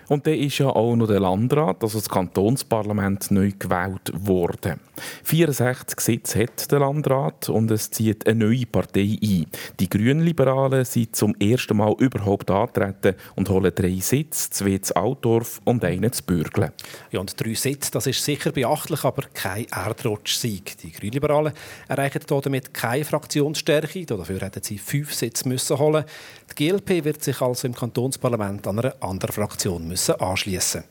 Und 0.08 0.26
dann 0.26 0.36
ist 0.36 0.58
ja 0.58 0.68
auch 0.68 0.96
noch 0.96 1.08
der 1.08 1.20
Landrat, 1.20 1.84
also 1.84 2.00
das 2.00 2.08
Kantonsparlament, 2.08 3.30
neu 3.32 3.52
gewählt 3.60 4.12
worden. 4.14 4.80
64 5.24 6.00
Sitze 6.00 6.44
hat 6.44 6.72
der 6.72 6.80
Landrat 6.80 7.50
und 7.50 7.70
es 7.72 7.92
zieht 7.92 8.26
eine 8.26 8.46
neue 8.46 8.66
Partei 8.66 9.18
ein. 9.22 9.46
Die 9.80 9.90
Grünliberalen 9.90 10.86
sind 10.86 11.16
zum 11.16 11.36
ersten 11.36 11.78
Mal 11.78 11.94
überhaupt 12.00 12.50
antreten 12.50 13.16
und 13.36 13.50
holen 13.50 13.72
drei 13.76 14.00
Sitze, 14.00 14.50
zwei 14.50 14.78
zu 14.78 14.96
Altdorf 14.96 15.62
und 15.66 15.84
einen 15.84 16.12
zu 16.12 16.24
Bürgle. 16.24 16.72
Ja, 17.12 17.20
und 17.20 17.40
drei 17.40 17.54
Sitze, 17.54 17.92
das 17.92 18.08
ist 18.08 18.24
sicher 18.24 18.52
beachtlich, 18.52 19.04
aber 19.04 19.24
kein 19.34 19.66
Erdrutsch-Sieg. 19.66 20.78
Die 20.78 20.92
Grünliberalen 20.92 21.54
erreichen 21.90 22.22
damit 22.28 22.74
keine 22.74 23.04
Fraktionsstärke. 23.04 24.06
Dafür 24.06 24.40
hätten 24.40 24.64
sie 24.64 24.78
fünf 24.78 25.14
Sitze 25.14 25.48
müssen 25.50 25.78
holen. 25.78 26.06
Die 26.52 26.70
GLP 26.70 27.04
wird 27.04 27.24
sich 27.24 27.42
also 27.42 27.68
im 27.68 27.76
Kantonsparlament 27.76 28.66
an 28.68 28.80
einer 28.80 28.96
anderen 29.02 29.34
Fraktion 29.34 29.88
müssen 29.88 29.97
anschließen 30.20 30.84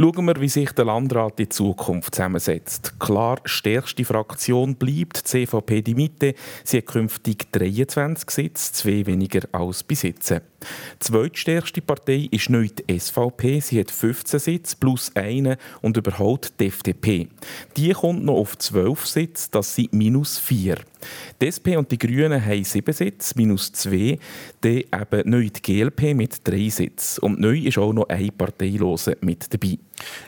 Schauen 0.00 0.24
wir, 0.24 0.40
wie 0.40 0.48
sich 0.48 0.72
der 0.72 0.86
Landrat 0.86 1.38
in 1.40 1.50
Zukunft 1.50 2.14
zusammensetzt. 2.14 2.98
Klar, 2.98 3.38
stärkste 3.44 4.02
Fraktion 4.02 4.74
bleibt 4.76 5.18
die 5.18 5.24
CVP 5.24 5.82
die 5.82 5.94
Mitte. 5.94 6.34
Sie 6.64 6.78
hat 6.78 6.86
künftig 6.86 7.52
23 7.52 8.30
Sitze, 8.30 8.72
zwei 8.72 9.04
weniger 9.04 9.42
als 9.52 9.84
jetzt. 9.90 10.30
Die 10.30 10.40
zweitstärkste 11.00 11.82
Partei 11.82 12.28
ist 12.30 12.48
neu 12.48 12.68
die 12.68 12.98
SVP. 12.98 13.60
Sie 13.60 13.78
hat 13.78 13.90
15 13.90 14.40
Sitze 14.40 14.76
plus 14.80 15.14
einen 15.14 15.56
und 15.82 15.98
überholt 15.98 16.58
die 16.60 16.68
FDP. 16.68 17.28
Die 17.76 17.92
kommt 17.92 18.24
noch 18.24 18.38
auf 18.38 18.56
12 18.56 19.06
Sitze, 19.06 19.48
das 19.50 19.74
sind 19.74 19.92
minus 19.92 20.38
4. 20.38 20.78
Die 21.40 21.46
SP 21.48 21.76
und 21.76 21.90
die 21.90 21.98
Grünen 21.98 22.44
haben 22.44 22.64
7 22.64 22.92
Sitze, 22.92 23.34
minus 23.36 23.72
2. 23.72 24.18
Dann 24.60 24.72
eben 24.72 25.30
neu 25.30 25.48
die 25.48 25.62
GLP 25.62 26.14
mit 26.14 26.46
3 26.46 26.68
Sitzen. 26.68 27.20
Und 27.22 27.40
neu 27.40 27.58
ist 27.58 27.78
auch 27.78 27.92
noch 27.92 28.08
ein 28.08 28.30
Parteilose 28.36 29.16
mit 29.20 29.52
dabei. 29.52 29.78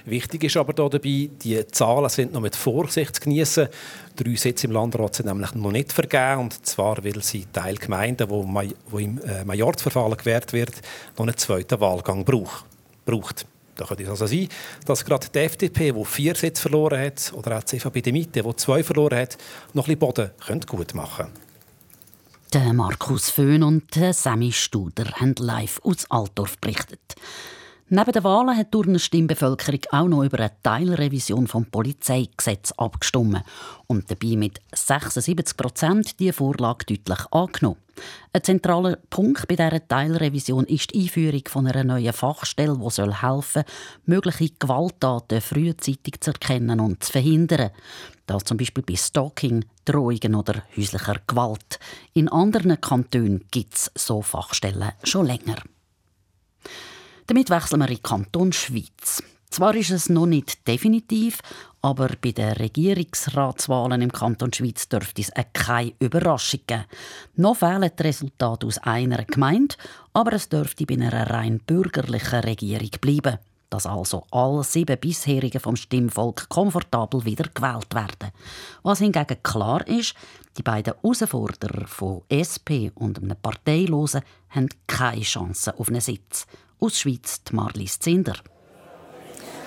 Wichtig 0.04 0.44
ist 0.44 0.56
aber 0.56 0.72
dabei, 0.72 1.30
die 1.42 1.66
Zahlen 1.70 2.08
sind 2.08 2.32
noch 2.32 2.40
mit 2.40 2.56
Vorsicht 2.56 3.16
zu 3.16 3.22
genießen. 3.22 3.68
Drei 4.16 4.34
Sitze 4.34 4.66
im 4.66 4.72
Landrat 4.72 5.14
sind 5.14 5.26
nämlich 5.26 5.54
noch 5.54 5.72
nicht 5.72 5.92
vergeben. 5.92 6.42
Und 6.42 6.66
zwar, 6.66 7.02
weil 7.04 7.22
sie 7.22 7.46
Teil 7.52 7.76
Gemeinden, 7.76 8.28
wo, 8.28 8.46
wo 8.90 8.98
im 8.98 9.18
äh, 9.22 9.44
Majorzverfahren 9.44 10.16
gewährt 10.16 10.52
wird, 10.52 10.82
noch 11.16 11.26
einen 11.26 11.36
zweiten 11.36 11.80
Wahlgang 11.80 12.24
braucht. 12.24 13.46
Da 13.76 13.86
könnte 13.86 14.02
es 14.02 14.08
also 14.08 14.26
sein, 14.26 14.48
dass 14.84 15.04
gerade 15.04 15.26
die 15.34 15.38
FDP, 15.38 15.92
die 15.92 16.04
vier 16.04 16.34
Sitze 16.34 16.62
verloren 16.62 17.00
hat, 17.00 17.32
oder 17.34 17.58
auch 17.58 17.62
die 17.62 17.78
CVP 17.78 18.02
die 18.02 18.12
Mitte, 18.12 18.42
die 18.42 18.56
zwei 18.56 18.82
verloren 18.82 19.18
hat, 19.18 19.38
noch 19.72 19.88
ein 19.88 19.98
bisschen 19.98 20.30
Boden 20.30 20.66
gut 20.66 20.94
machen 20.94 21.28
Der 22.52 22.72
Markus 22.72 23.30
Föhn 23.30 23.62
und 23.62 23.94
Sammy 24.12 24.52
Studer 24.52 25.10
haben 25.12 25.34
live 25.38 25.80
aus 25.82 26.10
Altdorf 26.10 26.58
berichtet. 26.58 27.16
Neben 27.94 28.12
den 28.12 28.24
Wahlen 28.24 28.56
hat 28.56 28.72
die 28.72 28.98
Stimmbevölkerung 28.98 29.80
auch 29.90 30.08
noch 30.08 30.24
über 30.24 30.38
eine 30.38 30.52
Teilrevision 30.62 31.46
vom 31.46 31.66
Polizeigesetz 31.66 32.72
abgestimmt 32.78 33.42
und 33.86 34.10
dabei 34.10 34.34
mit 34.36 34.62
76 34.74 35.54
Prozent 35.58 36.18
die 36.18 36.32
Vorlage 36.32 36.86
deutlich 36.86 37.18
angenommen. 37.30 37.76
Ein 38.32 38.44
zentraler 38.44 38.96
Punkt 39.10 39.46
bei 39.46 39.56
dieser 39.56 39.86
Teilrevision 39.86 40.64
ist 40.64 40.94
die 40.94 41.02
Einführung 41.02 41.42
von 41.48 41.66
einer 41.66 41.84
neuen 41.84 42.14
Fachstelle, 42.14 42.78
die 42.82 42.90
soll 42.90 43.12
helfen 43.12 43.64
mögliche 44.06 44.54
Gewalttaten 44.58 45.42
frühzeitig 45.42 46.18
zu 46.20 46.30
erkennen 46.30 46.80
und 46.80 47.04
zu 47.04 47.12
verhindern. 47.12 47.72
Das 48.24 48.44
zum 48.44 48.56
Beispiel 48.56 48.84
bei 48.84 48.96
Stalking, 48.96 49.66
Drohungen 49.84 50.34
oder 50.34 50.62
häuslicher 50.78 51.16
Gewalt. 51.26 51.78
In 52.14 52.30
anderen 52.30 52.80
Kantonen 52.80 53.44
gibt 53.50 53.74
es 53.74 53.90
so 53.94 54.22
Fachstellen 54.22 54.92
schon 55.04 55.26
länger. 55.26 55.56
Damit 57.26 57.50
wechseln 57.50 57.80
wir 57.80 57.88
in 57.88 57.96
den 57.96 58.02
Kanton 58.02 58.52
Schweiz. 58.52 59.22
Zwar 59.52 59.74
ist 59.74 59.90
es 59.90 60.08
noch 60.08 60.26
nicht 60.26 60.66
definitiv, 60.66 61.40
aber 61.82 62.08
bei 62.22 62.32
den 62.32 62.52
Regierungsratswahlen 62.52 64.00
im 64.00 64.10
Kanton 64.10 64.52
Schweiz 64.52 64.88
dürfte 64.88 65.20
es 65.20 65.30
keine 65.52 65.92
Überraschung 65.98 66.60
geben. 66.66 66.84
Noch 67.36 67.56
fehlen 67.56 67.90
die 67.98 68.02
Resultate 68.02 68.66
aus 68.66 68.78
einer 68.78 69.24
Gemeinde, 69.24 69.74
aber 70.14 70.32
es 70.32 70.48
dürfte 70.48 70.86
bei 70.86 70.94
einer 70.94 71.28
rein 71.28 71.58
bürgerlichen 71.58 72.40
Regierung 72.40 72.90
bleiben. 73.00 73.38
Dass 73.68 73.86
also 73.86 74.24
alle 74.30 74.64
sieben 74.64 74.98
bisherigen 74.98 75.60
vom 75.60 75.76
Stimmvolk 75.76 76.48
komfortabel 76.48 77.24
wieder 77.24 77.48
gewählt 77.52 77.94
werden. 77.94 78.32
Was 78.82 79.00
hingegen 79.00 79.42
klar 79.42 79.86
ist, 79.86 80.14
die 80.56 80.62
beiden 80.62 80.94
Herausforderer 80.94 81.86
von 81.86 82.22
SP 82.28 82.92
und 82.94 83.18
einem 83.18 83.36
Parteilosen 83.36 84.22
haben 84.50 84.68
keine 84.86 85.22
Chance 85.22 85.78
auf 85.78 85.88
einen 85.88 86.00
Sitz. 86.00 86.46
Aus 86.82 86.98
Schweiz 86.98 87.42
Marlies 87.52 88.00
Zinder. 88.00 88.34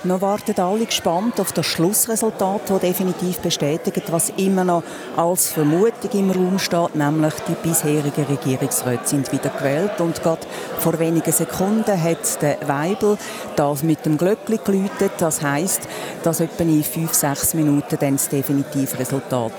Wir 0.06 0.22
warten 0.22 0.60
alle 0.62 0.86
gespannt 0.86 1.40
auf 1.40 1.52
das 1.52 1.66
Schlussresultat, 1.66 2.70
das 2.70 2.80
definitiv 2.80 3.40
bestätigt, 3.40 4.04
was 4.12 4.30
immer 4.38 4.64
noch 4.64 4.84
als 5.18 5.48
Vermutung 5.48 6.12
im 6.14 6.30
Raum 6.30 6.60
steht, 6.60 6.94
nämlich 6.94 7.34
die 7.48 7.56
bisherigen 7.68 8.26
Regierungsräte 8.26 9.08
sind 9.08 9.32
wieder 9.32 9.50
gewählt. 9.50 10.00
Und 10.00 10.22
gerade 10.22 10.46
vor 10.78 11.00
wenigen 11.00 11.32
Sekunden 11.32 12.00
hat 12.00 12.40
der 12.44 12.58
Weibel 12.68 13.18
das 13.56 13.82
mit 13.82 14.06
dem 14.06 14.20
Glöckli 14.20 14.60
geläutet. 14.64 15.14
Das 15.18 15.42
heisst, 15.42 15.82
dass 16.22 16.40
etwa 16.40 16.64
in 16.66 16.84
fünf, 16.84 17.16
sechs 17.16 17.56
Minuten 17.56 17.98
dann 18.00 18.18
das 18.18 18.30
definitive 18.30 19.00
Resultat 19.00 19.54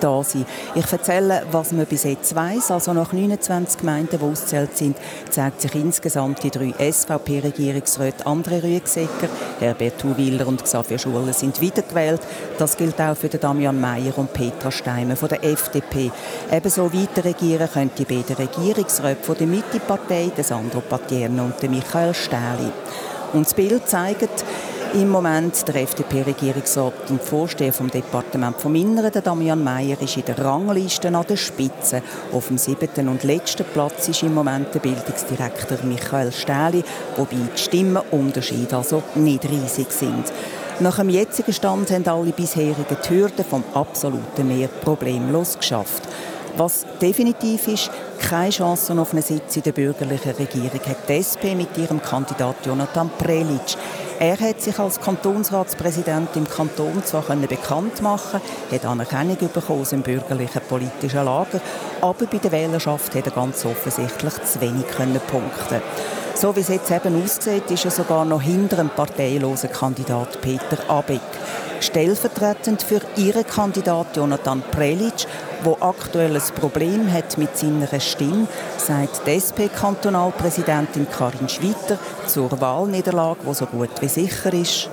da 0.00 0.24
sein. 0.24 0.46
Ich 0.74 0.90
erzähle, 0.90 1.42
was 1.50 1.72
man 1.72 1.84
bis 1.84 2.04
jetzt 2.04 2.34
weiss. 2.34 2.70
Also 2.70 2.94
nach 2.94 3.12
29 3.12 3.80
Gemeinden, 3.80 4.18
die 4.18 4.24
ausgezählt 4.24 4.78
sind, 4.78 4.96
zeigt 5.28 5.60
sich 5.60 5.74
insgesamt 5.74 6.42
die 6.42 6.50
drei 6.50 6.72
SVP-Regierungsräte 6.90 8.24
André 8.24 8.62
Rüegsegger, 8.62 9.28
Herr 9.60 9.73
Herbert 9.74 10.04
Huwiller 10.04 10.46
und 10.46 10.62
Xavier 10.62 10.98
Schuller 10.98 11.32
sind 11.32 11.60
wiedergewählt. 11.60 12.20
Das 12.58 12.76
gilt 12.76 13.00
auch 13.00 13.16
für 13.16 13.28
Damian 13.28 13.80
Mayer 13.80 14.16
und 14.16 14.32
Petra 14.32 14.70
Steimer 14.70 15.16
von 15.16 15.28
der 15.28 15.42
FDP. 15.42 16.12
Ebenso 16.52 16.92
weiter 16.92 17.24
regieren 17.24 17.68
können 17.72 17.90
die 17.98 18.04
beiden 18.04 18.36
Regierungsräte 18.36 19.24
von 19.24 19.36
der 19.36 19.48
Mittepartei, 19.48 20.30
Sandro 20.42 20.80
Patierno 20.80 21.46
und 21.46 21.70
Michael 21.70 22.14
Stähli. 22.14 22.70
Und 23.32 23.46
das 23.46 23.54
Bild 23.54 23.88
zeigt, 23.88 24.44
im 24.94 25.08
Moment 25.08 25.66
der 25.66 25.82
FDP-Regierungsrat 25.82 27.10
und 27.10 27.20
Vorsteher 27.20 27.72
vom 27.72 27.90
Departement 27.90 28.56
vom 28.56 28.74
Inneren, 28.76 29.10
der 29.10 29.22
Damian 29.22 29.62
Mayer, 29.62 30.00
ist 30.00 30.16
in 30.16 30.24
der 30.24 30.38
Rangliste 30.38 31.08
an 31.08 31.26
der 31.28 31.36
Spitze. 31.36 32.00
Auf 32.32 32.46
dem 32.46 32.58
siebten 32.58 33.08
und 33.08 33.24
letzten 33.24 33.64
Platz 33.64 34.08
ist 34.08 34.22
im 34.22 34.34
Moment 34.34 34.72
der 34.72 34.78
Bildungsdirektor 34.78 35.78
Michael 35.82 36.30
Stähli, 36.30 36.84
wobei 37.16 37.36
die 37.54 37.58
Stimmenunterschiede 37.58 38.76
also 38.76 39.02
nicht 39.16 39.44
riesig 39.44 39.90
sind. 39.90 40.32
Nach 40.78 40.96
dem 40.96 41.08
jetzigen 41.08 41.52
Stand 41.52 41.90
haben 41.90 42.06
alle 42.06 42.32
bisherigen 42.32 42.96
Hürden 43.08 43.44
vom 43.44 43.64
absoluten 43.74 44.46
Mehr 44.46 44.68
problemlos 44.68 45.58
geschafft. 45.58 46.02
Was 46.56 46.86
definitiv 47.02 47.66
ist, 47.66 47.90
keine 48.20 48.50
Chance 48.50 48.98
auf 49.00 49.12
einen 49.12 49.22
Sitz 49.22 49.56
in 49.56 49.62
der 49.64 49.72
bürgerlichen 49.72 50.32
Regierung 50.32 50.80
hat 50.86 51.08
die 51.08 51.14
SP 51.18 51.56
mit 51.56 51.76
ihrem 51.76 52.00
Kandidat 52.00 52.54
Jonathan 52.64 53.10
Prelic. 53.18 53.76
Er 54.24 54.40
hat 54.40 54.62
sich 54.62 54.78
als 54.78 54.98
Kantonsratspräsident 55.02 56.34
im 56.36 56.48
Kanton 56.48 57.04
zwar 57.04 57.24
bekannt 57.36 58.00
machen 58.00 58.40
hat 58.72 58.86
Anerkennung 58.86 59.36
aus 59.68 59.90
dem 59.90 60.00
bürgerlichen 60.00 60.62
politischen 60.66 61.26
Lager, 61.26 61.60
aber 62.00 62.24
bei 62.24 62.38
der 62.38 62.50
Wählerschaft 62.50 63.14
hat 63.14 63.26
er 63.26 63.32
ganz 63.32 63.66
offensichtlich 63.66 64.32
zu 64.44 64.62
wenig 64.62 64.86
punkten 65.26 65.82
so 66.34 66.54
wie 66.56 66.60
es 66.60 66.68
jetzt 66.68 66.90
eben 66.90 67.22
aussieht, 67.22 67.70
ist 67.70 67.84
er 67.84 67.90
sogar 67.90 68.24
noch 68.24 68.42
hinter 68.42 68.76
dem 68.76 68.90
parteilosen 68.90 69.70
Kandidat 69.70 70.40
Peter 70.40 70.78
Abeck. 70.88 71.20
Stellvertretend 71.80 72.82
für 72.82 73.00
ihren 73.16 73.46
Kandidat 73.46 74.16
Jonathan 74.16 74.62
Prelic, 74.70 75.26
der 75.64 75.76
aktuell 75.80 76.34
ein 76.34 76.42
Problem 76.60 77.12
hat 77.12 77.38
mit 77.38 77.56
seiner 77.56 78.00
Stimme, 78.00 78.48
sagt 78.78 79.26
die 79.26 79.32
SP-Kantonalpräsidentin 79.38 81.06
Karin 81.10 81.48
Schwitter 81.48 81.98
zur 82.26 82.60
Wahlniederlage, 82.60 83.40
die 83.48 83.54
so 83.54 83.66
gut 83.66 83.90
wie 84.00 84.08
sicher 84.08 84.52
ist. 84.52 84.88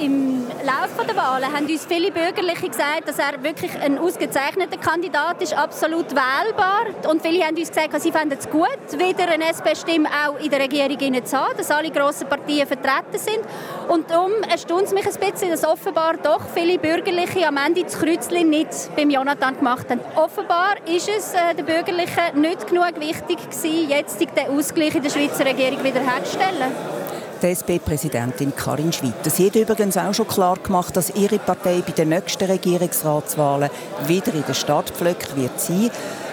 Im 0.00 0.46
Laufe 0.64 1.06
der 1.06 1.14
Wahlen 1.14 1.52
haben 1.52 1.66
uns 1.66 1.84
viele 1.84 2.10
Bürgerliche 2.10 2.68
gesagt, 2.68 3.06
dass 3.06 3.18
er 3.18 3.42
wirklich 3.42 3.70
ein 3.80 3.98
ausgezeichneter 3.98 4.78
Kandidat 4.78 5.42
ist, 5.42 5.52
absolut 5.52 6.10
wählbar. 6.10 6.86
Und 7.08 7.22
viele 7.22 7.44
haben 7.44 7.56
uns 7.56 7.68
gesagt, 7.68 8.00
sie 8.00 8.10
fänden 8.10 8.38
es 8.38 8.48
gut, 8.48 8.78
wieder 8.92 9.28
eine 9.28 9.44
SP-Stimme 9.52 10.08
auch 10.08 10.38
in 10.40 10.50
der 10.50 10.60
Regierung 10.60 11.24
zu 11.24 11.36
haben, 11.36 11.56
dass 11.56 11.70
alle 11.70 11.90
grossen 11.90 12.28
Partien 12.28 12.66
vertreten 12.66 13.18
sind. 13.18 13.40
Und 13.88 14.10
darum 14.10 14.32
erstaunt 14.48 14.84
es 14.84 14.92
mich 14.92 15.06
ein 15.06 15.32
bisschen, 15.32 15.50
dass 15.50 15.64
offenbar 15.64 16.16
doch 16.16 16.42
viele 16.54 16.78
Bürgerliche 16.78 17.46
am 17.46 17.58
Ende 17.58 17.84
das 17.84 17.98
Kreuzchen 17.98 18.48
nicht 18.48 18.94
beim 18.96 19.10
Jonathan 19.10 19.58
gemacht 19.58 19.90
haben. 19.90 20.00
Offenbar 20.16 20.76
ist 20.86 21.08
es 21.08 21.34
äh, 21.34 21.54
den 21.54 21.66
Bürgerlichen 21.66 22.40
nicht 22.40 22.66
genug 22.68 22.98
wichtig 22.98 23.38
gewesen, 23.38 23.90
jetzt 23.90 24.18
den 24.20 24.58
Ausgleich 24.58 24.94
in 24.94 25.02
der 25.02 25.10
Schweizer 25.10 25.44
Regierung 25.44 25.84
wiederherzustellen 25.84 26.99
die 27.42 27.48
SP-Präsidentin 27.48 28.54
Karin 28.54 28.92
Schwitter. 28.92 29.30
Sie 29.30 29.46
hat 29.46 29.56
übrigens 29.56 29.96
auch 29.96 30.14
schon 30.14 30.28
klar 30.28 30.56
gemacht, 30.56 30.96
dass 30.96 31.14
ihre 31.14 31.38
Partei 31.38 31.82
bei 31.84 31.92
den 31.92 32.10
nächsten 32.10 32.44
Regierungsratswahlen 32.44 33.70
wieder 34.06 34.34
in 34.34 34.44
der 34.46 34.54
Stadt 34.54 34.86
gepflückt 34.86 35.36
wird 35.36 35.60
sein. 35.60 35.90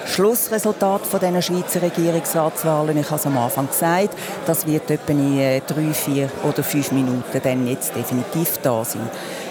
Schlussresultat 0.07 1.05
von 1.05 1.19
diesen 1.19 1.41
Schweizer 1.41 1.81
Regierungsratswahlen, 1.81 2.97
ich 2.97 3.05
habe 3.07 3.19
es 3.19 3.25
am 3.25 3.37
Anfang 3.37 3.67
gesagt, 3.67 4.15
das 4.45 4.65
wird 4.65 4.89
etwa 4.89 5.11
in 5.11 5.37
äh, 5.37 5.61
drei, 5.67 5.93
vier 5.93 6.29
oder 6.43 6.63
fünf 6.63 6.91
Minuten 6.91 7.41
dann 7.43 7.67
jetzt 7.67 7.93
definitiv 7.95 8.57
da 8.63 8.85
sein. 8.85 9.09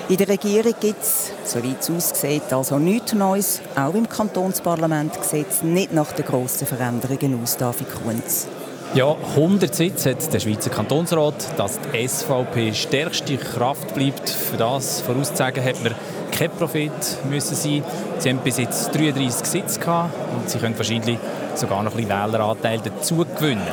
In 0.09 0.17
der 0.17 0.29
Regierung 0.29 0.75
gibt 0.81 1.03
es, 1.03 1.33
soweit 1.45 1.81
es 1.81 1.91
aussieht, 1.91 2.53
also 2.53 2.79
nichts 2.79 3.13
Neues. 3.13 3.61
Auch 3.75 3.95
im 3.95 4.09
Kantonsparlament 4.09 5.13
sieht 5.23 5.51
es 5.51 5.63
nicht 5.63 5.93
nach 5.93 6.13
den 6.13 6.25
grossen 6.25 6.67
Veränderungen 6.67 7.43
aus, 7.43 7.57
David 7.57 7.89
Kunz. 8.03 8.47
Ja, 8.95 9.15
100 9.35 9.75
Sitze 9.75 10.11
hat 10.11 10.33
der 10.33 10.41
Schweizer 10.41 10.71
Kantonsrat. 10.71 11.59
Dass 11.59 11.79
die 11.81 12.09
SVP 12.09 12.73
stärkste 12.73 13.37
Kraft 13.37 13.95
bleibt, 13.95 14.31
für 14.31 14.57
das 14.57 15.03
vorauszusagen, 15.03 15.63
hat 15.63 15.83
man 15.83 15.95
kein 16.33 16.51
Prophet 16.51 16.93
müssen 17.29 17.55
sein. 17.55 17.85
Sie 18.19 18.31
haben 18.31 18.39
bis 18.39 18.59
jetzt 18.59 18.95
33 18.95 19.47
Sitze 19.47 19.81
gehabt 19.81 20.15
und 20.35 20.49
sie 20.49 20.59
können 20.59 20.79
wahrscheinlich 20.79 21.19
sogar 21.55 21.83
noch 21.83 21.93
ein 21.93 21.97
bisschen 21.97 22.11
Wähleranteil 22.11 22.81
dazu 22.83 23.27
gewinnen. 23.39 23.67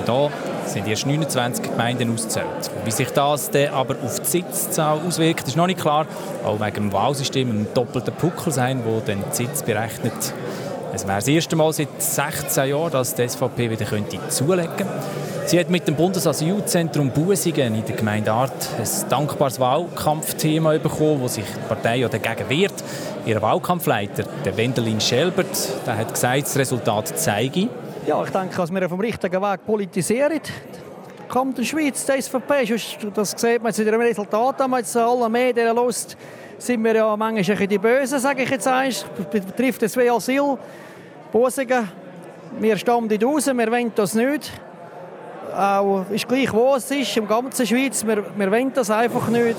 Auch 0.00 0.06
da 0.06 0.30
sind 0.66 0.86
erst 0.86 1.06
29 1.06 1.70
Gemeinden 1.70 2.12
ausgezählt. 2.14 2.70
Wie 2.84 2.90
sich 2.90 3.10
das 3.10 3.50
dann 3.50 3.68
aber 3.68 3.96
auf 4.04 4.20
die 4.20 4.26
Sitzzahl 4.26 5.00
auswirkt, 5.06 5.48
ist 5.48 5.56
noch 5.56 5.66
nicht 5.66 5.80
klar. 5.80 6.06
Auch 6.44 6.60
wegen 6.60 6.74
dem 6.74 6.92
Wahlsystem 6.92 7.50
ein 7.50 7.66
doppelter 7.74 8.12
Puckel 8.12 8.52
sein, 8.52 8.82
wo 8.84 9.00
den 9.00 9.22
Sitz 9.32 9.62
berechnet 9.62 10.32
es 10.98 11.06
wäre 11.06 11.18
das 11.18 11.28
erste 11.28 11.54
Mal 11.54 11.72
seit 11.72 12.02
16 12.02 12.70
Jahren, 12.70 12.90
dass 12.90 13.14
die 13.14 13.28
SVP 13.28 13.70
wieder 13.70 13.84
könnte 13.84 14.18
zulegen 14.30 14.66
könnte. 14.76 14.86
Sie 15.46 15.58
hat 15.58 15.70
mit 15.70 15.86
dem 15.86 15.94
Bundesasylzentrum 15.94 17.10
Busingen 17.10 17.76
in 17.76 17.84
der 17.84 17.94
Gemeinde 17.94 18.32
Art 18.32 18.68
ein 18.76 19.08
dankbares 19.08 19.60
Wahlkampfthema 19.60 20.76
bekommen, 20.78 21.20
wo 21.20 21.28
sich 21.28 21.44
die 21.44 21.68
Partei 21.68 22.00
dagegen 22.00 22.48
wehrt. 22.48 22.74
Ihr 23.24 23.40
Wahlkampfleiter, 23.40 24.24
der 24.44 24.56
Wendelin 24.56 25.00
Schelbert, 25.00 25.86
der 25.86 25.98
hat 25.98 26.12
gesagt, 26.12 26.42
das 26.42 26.58
Resultat 26.58 27.16
zeige. 27.16 27.68
Ja, 28.04 28.24
ich 28.24 28.30
denke, 28.30 28.56
dass 28.56 28.72
wir 28.72 28.84
auf 28.84 28.90
dem 28.90 29.00
richtigen 29.00 29.40
Weg 29.40 29.64
politisieren. 29.64 30.40
Kommt 31.28 31.58
in 31.58 31.62
die 31.62 31.68
Schweiz, 31.68 32.04
die 32.06 32.20
SVP, 32.20 32.76
das 33.14 33.30
sieht 33.36 33.62
man 33.62 33.70
jetzt 33.70 33.78
in 33.78 33.86
dem 33.86 34.00
Resultat, 34.00 34.58
wenn 34.58 34.70
man 34.70 34.80
jetzt 34.80 34.96
alle 34.96 35.28
Medien 35.28 35.76
Lust 35.76 36.16
sind 36.58 36.82
wir 36.82 36.94
ja 36.94 37.16
manchmal 37.16 37.66
die 37.66 37.78
Bösen, 37.78 38.18
sage 38.18 38.42
ich 38.42 38.50
jetzt 38.50 38.66
eins. 38.66 39.04
Betrifft 39.30 39.82
das 39.82 39.96
Asyl. 39.96 40.58
Bosingen, 41.32 41.88
wir 42.58 42.76
nicht 43.08 43.24
raus, 43.24 43.46
wir 43.46 43.70
wollen 43.70 43.92
das 43.94 44.14
nicht. 44.14 44.50
Auch 45.54 46.04
ist 46.10 46.28
gleich, 46.28 46.52
wo 46.52 46.74
es 46.76 46.90
ist, 46.90 47.16
im 47.16 47.28
ganzen 47.28 47.66
Schweiz, 47.66 48.06
wir, 48.06 48.24
wir 48.36 48.50
wollen 48.50 48.72
das 48.72 48.90
einfach 48.90 49.28
nicht. 49.28 49.56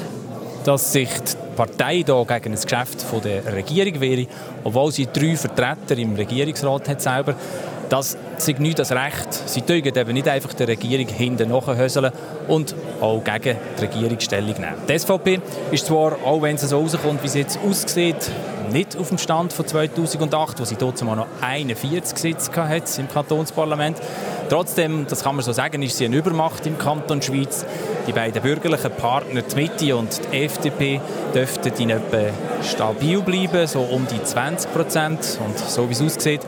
Dass 0.64 0.92
sich 0.92 1.10
die 1.10 1.36
Partei 1.56 2.04
hier 2.06 2.26
gegen 2.26 2.54
ein 2.54 2.62
Geschäft 2.62 3.06
der 3.24 3.54
Regierung 3.54 4.00
wäre, 4.00 4.28
obwohl 4.64 4.92
sie 4.92 5.08
drei 5.08 5.36
Vertreter 5.36 5.98
im 5.98 6.16
Regierungsrat 6.16 6.90
hat 6.90 7.02
selber, 7.02 7.36
das 7.90 8.18
ist 8.48 8.60
nicht 8.60 8.80
das 8.80 8.92
Recht. 8.92 9.34
Sie 9.34 9.62
dürfen 9.62 9.96
eben 9.96 10.14
nicht 10.14 10.28
einfach 10.28 10.54
der 10.54 10.68
Regierung 10.68 11.08
hinten 11.08 11.50
nachhöseln 11.50 12.12
und 12.48 12.76
auch 13.02 13.24
gegen 13.24 13.58
die 13.78 13.82
Regierung 13.82 14.20
Stellung 14.20 14.54
nehmen. 14.54 14.76
Die 14.88 14.98
SVP 14.98 15.40
ist 15.72 15.86
zwar, 15.86 16.14
auch 16.26 16.42
wenn 16.42 16.56
es 16.56 16.62
so 16.62 16.80
rauskommt, 16.80 17.22
wie 17.24 17.28
es 17.28 17.36
jetzt 17.36 17.60
aussieht, 17.68 18.32
nicht 18.72 18.98
auf 18.98 19.10
dem 19.10 19.18
Stand 19.18 19.54
von 19.54 19.66
2008, 19.66 20.60
wo 20.60 20.66
sie 20.66 20.76
dort 20.76 21.02
noch 21.02 21.28
41 21.42 22.18
Sitze 22.18 22.52
hatte 22.56 23.02
im 23.02 23.10
Kantonsparlament. 23.10 23.98
Trotzdem, 24.50 25.06
das 25.08 25.24
kann 25.24 25.36
man 25.36 25.46
so 25.46 25.52
sagen, 25.52 25.82
ist 25.84 25.98
sie 25.98 26.06
eine 26.06 26.18
Übermacht 26.18 26.66
im 26.66 26.78
Kanton 26.78 27.22
Schweiz. 27.22 27.66
Die 28.08 28.12
beiden 28.12 28.42
bürgerlichen 28.42 28.92
Partner, 28.92 29.42
die 29.42 29.56
Mitte 29.56 29.96
und 29.96 30.20
die 30.32 30.44
FDP, 30.44 31.02
dürften 31.36 31.72
in 31.78 31.92
etwa 31.92 32.34
stabil 32.64 33.22
bleiben, 33.22 33.68
so 33.68 33.82
um 33.82 34.08
die 34.08 34.22
20 34.24 34.74
Prozent. 34.74 35.40
Und 35.46 35.58
so 35.60 35.88
wie 35.88 35.94
es 35.94 36.02
aussieht, 36.02 36.42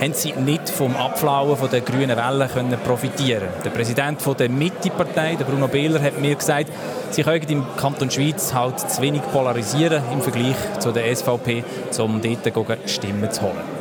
haben 0.00 0.14
sie 0.14 0.32
nicht 0.32 0.68
vom 0.68 0.94
Abflauen 1.38 1.56
von 1.56 1.70
der 1.70 1.82
grünen 1.82 2.16
Welle 2.16 2.48
können 2.48 2.76
profitieren 2.80 3.48
Der 3.64 3.70
Präsident 3.70 4.20
von 4.20 4.36
der 4.36 4.48
Mitte-Partei, 4.48 5.36
Bruno 5.36 5.68
Behler, 5.68 6.02
hat 6.02 6.20
mir 6.20 6.34
gesagt, 6.34 6.66
sie 7.10 7.22
können 7.22 7.48
im 7.48 7.64
Kanton 7.76 8.10
Schweiz 8.10 8.52
halt 8.52 8.80
zu 8.80 9.00
wenig 9.00 9.22
polarisieren 9.22 10.02
im 10.12 10.20
Vergleich 10.20 10.56
zu 10.80 10.90
der 10.90 11.14
SVP, 11.14 11.62
um 12.00 12.20
dort 12.20 12.90
Stimmen 12.90 13.30
zu 13.30 13.42
holen. 13.42 13.77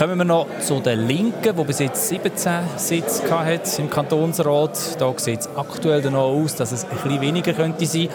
Kommen 0.00 0.16
wir 0.16 0.24
noch 0.24 0.46
zu 0.60 0.80
den 0.80 1.06
Linken, 1.06 1.54
die 1.54 1.62
bis 1.64 1.78
jetzt 1.78 2.08
17 2.08 2.60
Sitze 2.78 3.44
hat 3.44 3.78
im 3.78 3.90
Kantonsrat. 3.90 4.98
Da 4.98 5.12
sieht 5.18 5.40
es 5.40 5.50
aktuell 5.54 6.00
noch 6.10 6.22
aus, 6.22 6.56
dass 6.56 6.72
es 6.72 6.84
ein 6.84 6.96
bisschen 6.96 7.20
weniger 7.20 7.52
könnte 7.52 7.84
sein. 7.84 8.08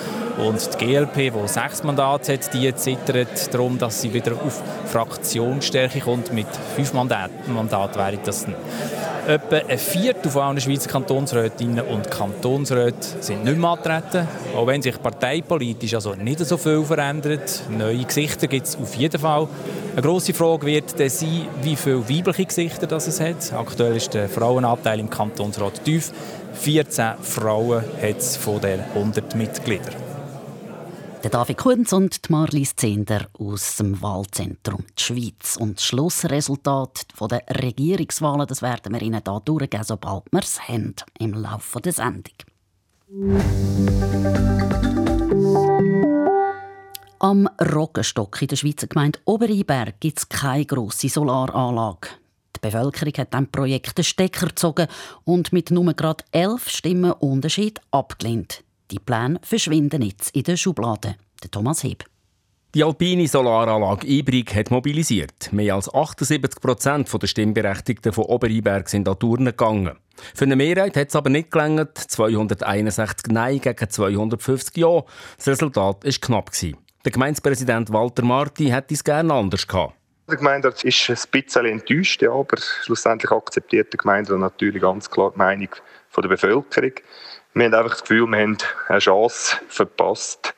Und 0.43 0.67
die 0.73 0.83
GLP, 0.83 1.31
die 1.31 1.47
sechs 1.47 1.83
Mandate 1.83 2.33
hat, 2.33 2.51
die 2.55 2.73
zittert 2.73 3.53
darum, 3.53 3.77
dass 3.77 4.01
sie 4.01 4.11
wieder 4.11 4.31
auf 4.31 4.63
Fraktionsstärke 4.87 5.99
kommt. 5.99 6.33
Mit 6.33 6.47
fünf 6.75 6.91
Mandaten, 6.93 7.53
Mandat 7.53 7.95
wäre 7.95 8.17
das 8.17 8.45
dann. 8.45 8.55
Etwa 9.27 9.55
ein 9.55 9.79
Viertel 9.79 10.29
von 10.29 10.43
allen 10.43 10.61
Schweizer 10.61 10.87
Kantonsrätinnen 10.87 11.83
und 11.83 12.11
Kantonsräten 12.11 13.21
sind 13.21 13.43
nicht 13.43 13.57
mehr 13.57 13.71
antreten. 13.71 14.27
Auch 14.55 14.67
wenn 14.67 14.83
sich 14.83 15.01
parteipolitisch 15.01 15.95
also 15.95 16.13
nicht 16.13 16.39
so 16.39 16.57
viel 16.57 16.83
verändert. 16.83 17.63
Neue 17.75 18.03
Gesichter 18.03 18.45
gibt 18.45 18.67
es 18.67 18.75
auf 18.75 18.93
jeden 18.93 19.19
Fall. 19.19 19.47
Eine 19.93 20.01
grosse 20.03 20.35
Frage 20.35 20.67
wird 20.67 20.99
dann 20.99 21.09
sein, 21.09 21.47
wie 21.63 21.75
viele 21.75 22.07
weibliche 22.07 22.45
Gesichter 22.45 22.85
das 22.85 23.07
es 23.07 23.19
hat. 23.19 23.51
Aktuell 23.53 23.95
ist 23.95 24.13
der 24.13 24.29
Frauenanteil 24.29 24.99
im 24.99 25.09
Kantonsrat 25.09 25.83
tief. 25.83 26.11
14 26.53 27.13
Frauen 27.23 27.83
hat 27.99 28.17
es 28.19 28.37
von 28.37 28.61
den 28.61 28.79
100 28.93 29.33
Mitgliedern. 29.33 30.04
Der 31.25 31.31
David 31.31 31.57
Kunz 31.57 31.91
und 31.91 32.29
Marlies 32.29 32.75
Zender 32.75 33.27
aus 33.39 33.77
dem 33.77 33.99
Wahlzentrum 33.99 34.85
der 34.95 35.01
Schweiz. 35.01 35.57
Und 35.59 35.77
das 35.79 35.85
Schlussresultat 35.85 37.07
der 37.19 37.41
Regierungswahlen 37.63 38.45
das 38.45 38.61
werden 38.61 38.93
wir 38.93 39.01
Ihnen 39.01 39.23
hier 39.25 39.41
durchgeben, 39.43 39.83
sobald 39.83 40.31
wir 40.31 40.41
es 40.41 40.61
haben, 40.61 40.93
im 41.17 41.33
Laufe 41.33 41.81
der 41.81 41.93
Sendung. 41.93 42.35
Am 47.17 47.49
Roggenstock 47.73 48.43
in 48.43 48.47
der 48.49 48.55
Schweizer 48.57 48.85
Gemeinde 48.85 49.17
Obereiberg 49.25 49.99
gibt 49.99 50.19
es 50.19 50.29
keine 50.29 50.67
grosse 50.67 51.09
Solaranlage. 51.09 52.09
Die 52.55 52.59
Bevölkerung 52.59 53.13
hat 53.17 53.33
dem 53.33 53.47
Projekt 53.47 53.97
den 53.97 54.03
Stecker 54.03 54.49
gezogen 54.49 54.85
und 55.23 55.51
mit 55.51 55.71
nur 55.71 55.91
gerade 55.95 56.23
elf 56.31 56.69
Stimmen 56.69 57.13
Unterschied 57.13 57.81
abgelehnt. 57.89 58.63
Die 58.91 58.99
Pläne 58.99 59.39
verschwinden 59.41 60.03
jetzt 60.03 60.35
in 60.35 60.43
der 60.43 60.57
Schublade. 60.57 61.15
Der 61.41 61.49
Thomas 61.49 61.83
Heb. 61.83 62.03
Die 62.75 62.83
alpine 62.83 63.27
Solaranlage 63.27 64.05
Ibrig 64.05 64.53
hat 64.53 64.69
mobilisiert. 64.69 65.51
Mehr 65.51 65.75
als 65.75 65.91
78 65.91 66.61
Prozent 66.61 67.09
der 67.21 67.27
Stimmberechtigten 67.27 68.13
von 68.13 68.25
Obereiberg 68.25 68.89
sind 68.89 69.07
an 69.07 69.17
Turnen 69.17 69.47
gegangen. 69.47 69.95
Für 70.35 70.45
eine 70.45 70.55
Mehrheit 70.55 70.95
hat 70.97 71.07
es 71.07 71.15
aber 71.15 71.29
nicht 71.29 71.51
gelangt. 71.51 71.97
261 71.97 73.31
Nein 73.31 73.59
gegen 73.59 73.89
250 73.89 74.77
Ja. 74.77 75.03
Das 75.37 75.47
Resultat 75.47 76.03
war 76.03 76.11
knapp. 76.21 76.51
Der 77.05 77.11
Gemeindepräsident 77.11 77.91
Walter 77.91 78.23
Marti 78.23 78.65
hätte 78.65 78.93
es 78.93 79.03
gerne 79.03 79.33
anders 79.33 79.65
gehabt. 79.65 79.95
Der 80.27 80.37
Gemeinderat 80.37 80.83
ist 80.83 81.09
ein 81.09 81.17
bisschen 81.31 81.65
enttäuscht, 81.65 82.21
ja, 82.23 82.31
aber 82.31 82.57
schlussendlich 82.57 83.31
akzeptiert 83.31 83.93
der 83.93 83.99
Gemeinderat 83.99 84.39
natürlich 84.39 84.81
ganz 84.81 85.09
klar 85.09 85.31
die 85.31 85.37
Meinung 85.37 85.69
der 86.15 86.27
Bevölkerung. 86.27 86.93
Wir 87.57 87.67
haben 87.67 87.73
einfach 87.73 87.91
das 87.91 88.01
Gefühl, 88.01 88.27
wir 88.27 88.37
haben 88.37 88.57
eine 88.89 88.99
Chance 88.99 89.55
verpasst, 89.69 90.53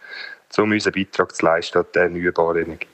um 0.58 0.72
unseren 0.72 0.94
Beitrag 0.94 1.36
zu 1.36 1.46
leisten 1.46 1.78
an 1.78 1.86
der 1.94 2.04
erneuerbaren 2.04 2.64
Energie. 2.64 2.88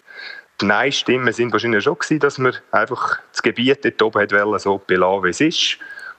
Die 0.59 0.65
Nein-Stimmen 0.65 1.31
sind 1.31 1.53
wahrscheinlich 1.53 1.85
schon 1.85 1.97
gewesen, 1.97 2.19
dass 2.19 2.37
man 2.37 2.53
einfach 2.71 3.19
das 3.31 3.41
Gebiet 3.41 3.85
dort 3.85 4.01
oben 4.01 4.29
wollen, 4.29 4.59
so 4.59 4.77
belassen, 4.77 5.23
wie 5.23 5.29
es 5.29 5.39
ist, 5.39 5.77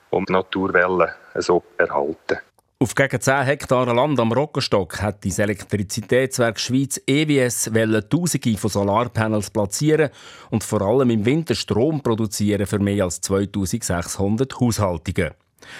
und 0.09 0.29
die 0.29 0.33
Natur 0.33 0.73
wollen, 0.73 1.11
so 1.35 1.63
erhalten. 1.77 2.39
Auf 2.79 2.95
gegen 2.95 3.21
10 3.21 3.43
Hektar 3.43 3.93
Land 3.93 4.19
am 4.19 4.31
Rockenstock 4.31 4.99
hat 5.03 5.23
das 5.23 5.37
Elektrizitätswerk 5.37 6.59
Schweiz 6.59 6.99
EWS 7.05 7.69
Tausende 8.09 8.57
von 8.57 8.69
Solarpanels 8.71 9.51
platzieren 9.51 10.09
und 10.49 10.63
vor 10.63 10.81
allem 10.81 11.11
im 11.11 11.23
Winter 11.23 11.53
Strom 11.53 12.01
produzieren 12.01 12.65
für 12.65 12.79
mehr 12.79 13.03
als 13.03 13.21
2600 13.21 14.59
Haushaltungen. 14.59 15.35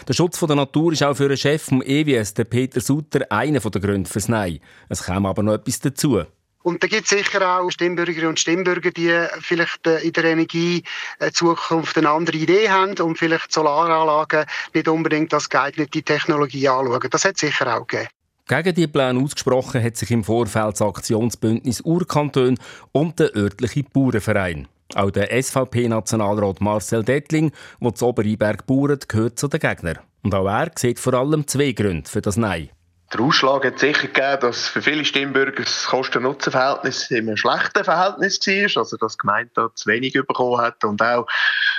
Der 0.07 0.13
Schutz 0.13 0.39
der 0.39 0.55
Natur 0.55 0.93
ist 0.93 1.03
auch 1.03 1.15
für 1.15 1.27
den 1.27 1.37
Chef 1.37 1.67
des 1.67 1.81
EWS, 1.85 2.33
Peter 2.49 2.81
Sutter, 2.81 3.25
einer 3.29 3.59
der 3.59 3.81
Gründe 3.81 4.09
fürs 4.09 4.27
Nein. 4.27 4.59
Es 4.89 5.03
kam 5.03 5.25
aber 5.25 5.43
noch 5.43 5.53
etwas 5.53 5.79
dazu. 5.79 6.23
Und 6.65 6.81
da 6.81 6.87
gibt 6.87 7.03
es 7.03 7.09
sicher 7.09 7.59
auch 7.59 7.69
Stimmbürgerinnen 7.69 8.29
und 8.29 8.39
Stimmbürger, 8.39 8.89
die 8.89 9.13
vielleicht 9.39 9.85
äh, 9.85 9.99
in 9.99 10.13
der 10.13 10.23
Energiezukunft 10.23 11.95
eine 11.95 12.09
andere 12.09 12.37
Idee 12.37 12.69
haben 12.71 12.97
und 12.97 13.19
vielleicht 13.19 13.53
Solaranlagen 13.53 14.45
nicht 14.73 14.87
unbedingt 14.87 15.31
als 15.31 15.47
geeignete 15.47 16.01
Technologie 16.01 16.67
anschauen. 16.67 17.07
Das 17.11 17.23
hat 17.23 17.35
es 17.35 17.41
sicher 17.41 17.77
auch 17.77 17.85
gegeben. 17.85 18.09
Gegen 18.47 18.73
die 18.73 18.87
Pläne 18.87 19.19
ausgesprochen 19.23 19.83
hat 19.83 19.97
sich 19.97 20.09
im 20.09 20.23
Vorfeld 20.23 20.73
das 20.73 20.81
Aktionsbündnis 20.81 21.81
Urkanton 21.81 22.57
und 22.91 23.19
der 23.19 23.35
örtliche 23.35 23.83
Bauernverein. 23.83 24.67
Auch 24.93 25.11
der 25.11 25.41
SVP-Nationalrat 25.41 26.61
Marcel 26.61 27.03
Dettling, 27.03 27.51
der 27.81 27.95
zu 27.95 28.07
Obereinberg 28.07 28.65
bauert, 28.67 29.09
gehört 29.09 29.39
zu 29.39 29.47
den 29.47 29.59
Gegnern. 29.59 29.99
Und 30.23 30.35
auch 30.35 30.47
er 30.47 30.71
sieht 30.75 30.99
vor 30.99 31.13
allem 31.15 31.47
zwei 31.47 31.71
Gründe 31.71 32.09
für 32.09 32.21
das 32.21 32.37
Nein. 32.37 32.69
Der 33.15 33.23
Ausschlag 33.23 33.63
hat 33.63 33.79
sicher 33.79 34.07
gegeben, 34.07 34.41
dass 34.41 34.67
für 34.67 34.81
viele 34.81 35.05
Stimmbürger 35.05 35.63
das 35.63 35.85
Kosten-Nutzen-Verhältnis 35.85 37.09
einem 37.09 37.37
schlechten 37.37 37.85
Verhältnis 37.85 38.45
war, 38.45 38.81
also 38.81 38.97
dass 38.97 39.13
die 39.13 39.19
Gemeinde 39.19 39.51
da 39.53 39.69
zu 39.73 39.89
wenig 39.89 40.11
bekommen 40.15 40.59
hat 40.59 40.83
und 40.83 41.01
auch 41.01 41.25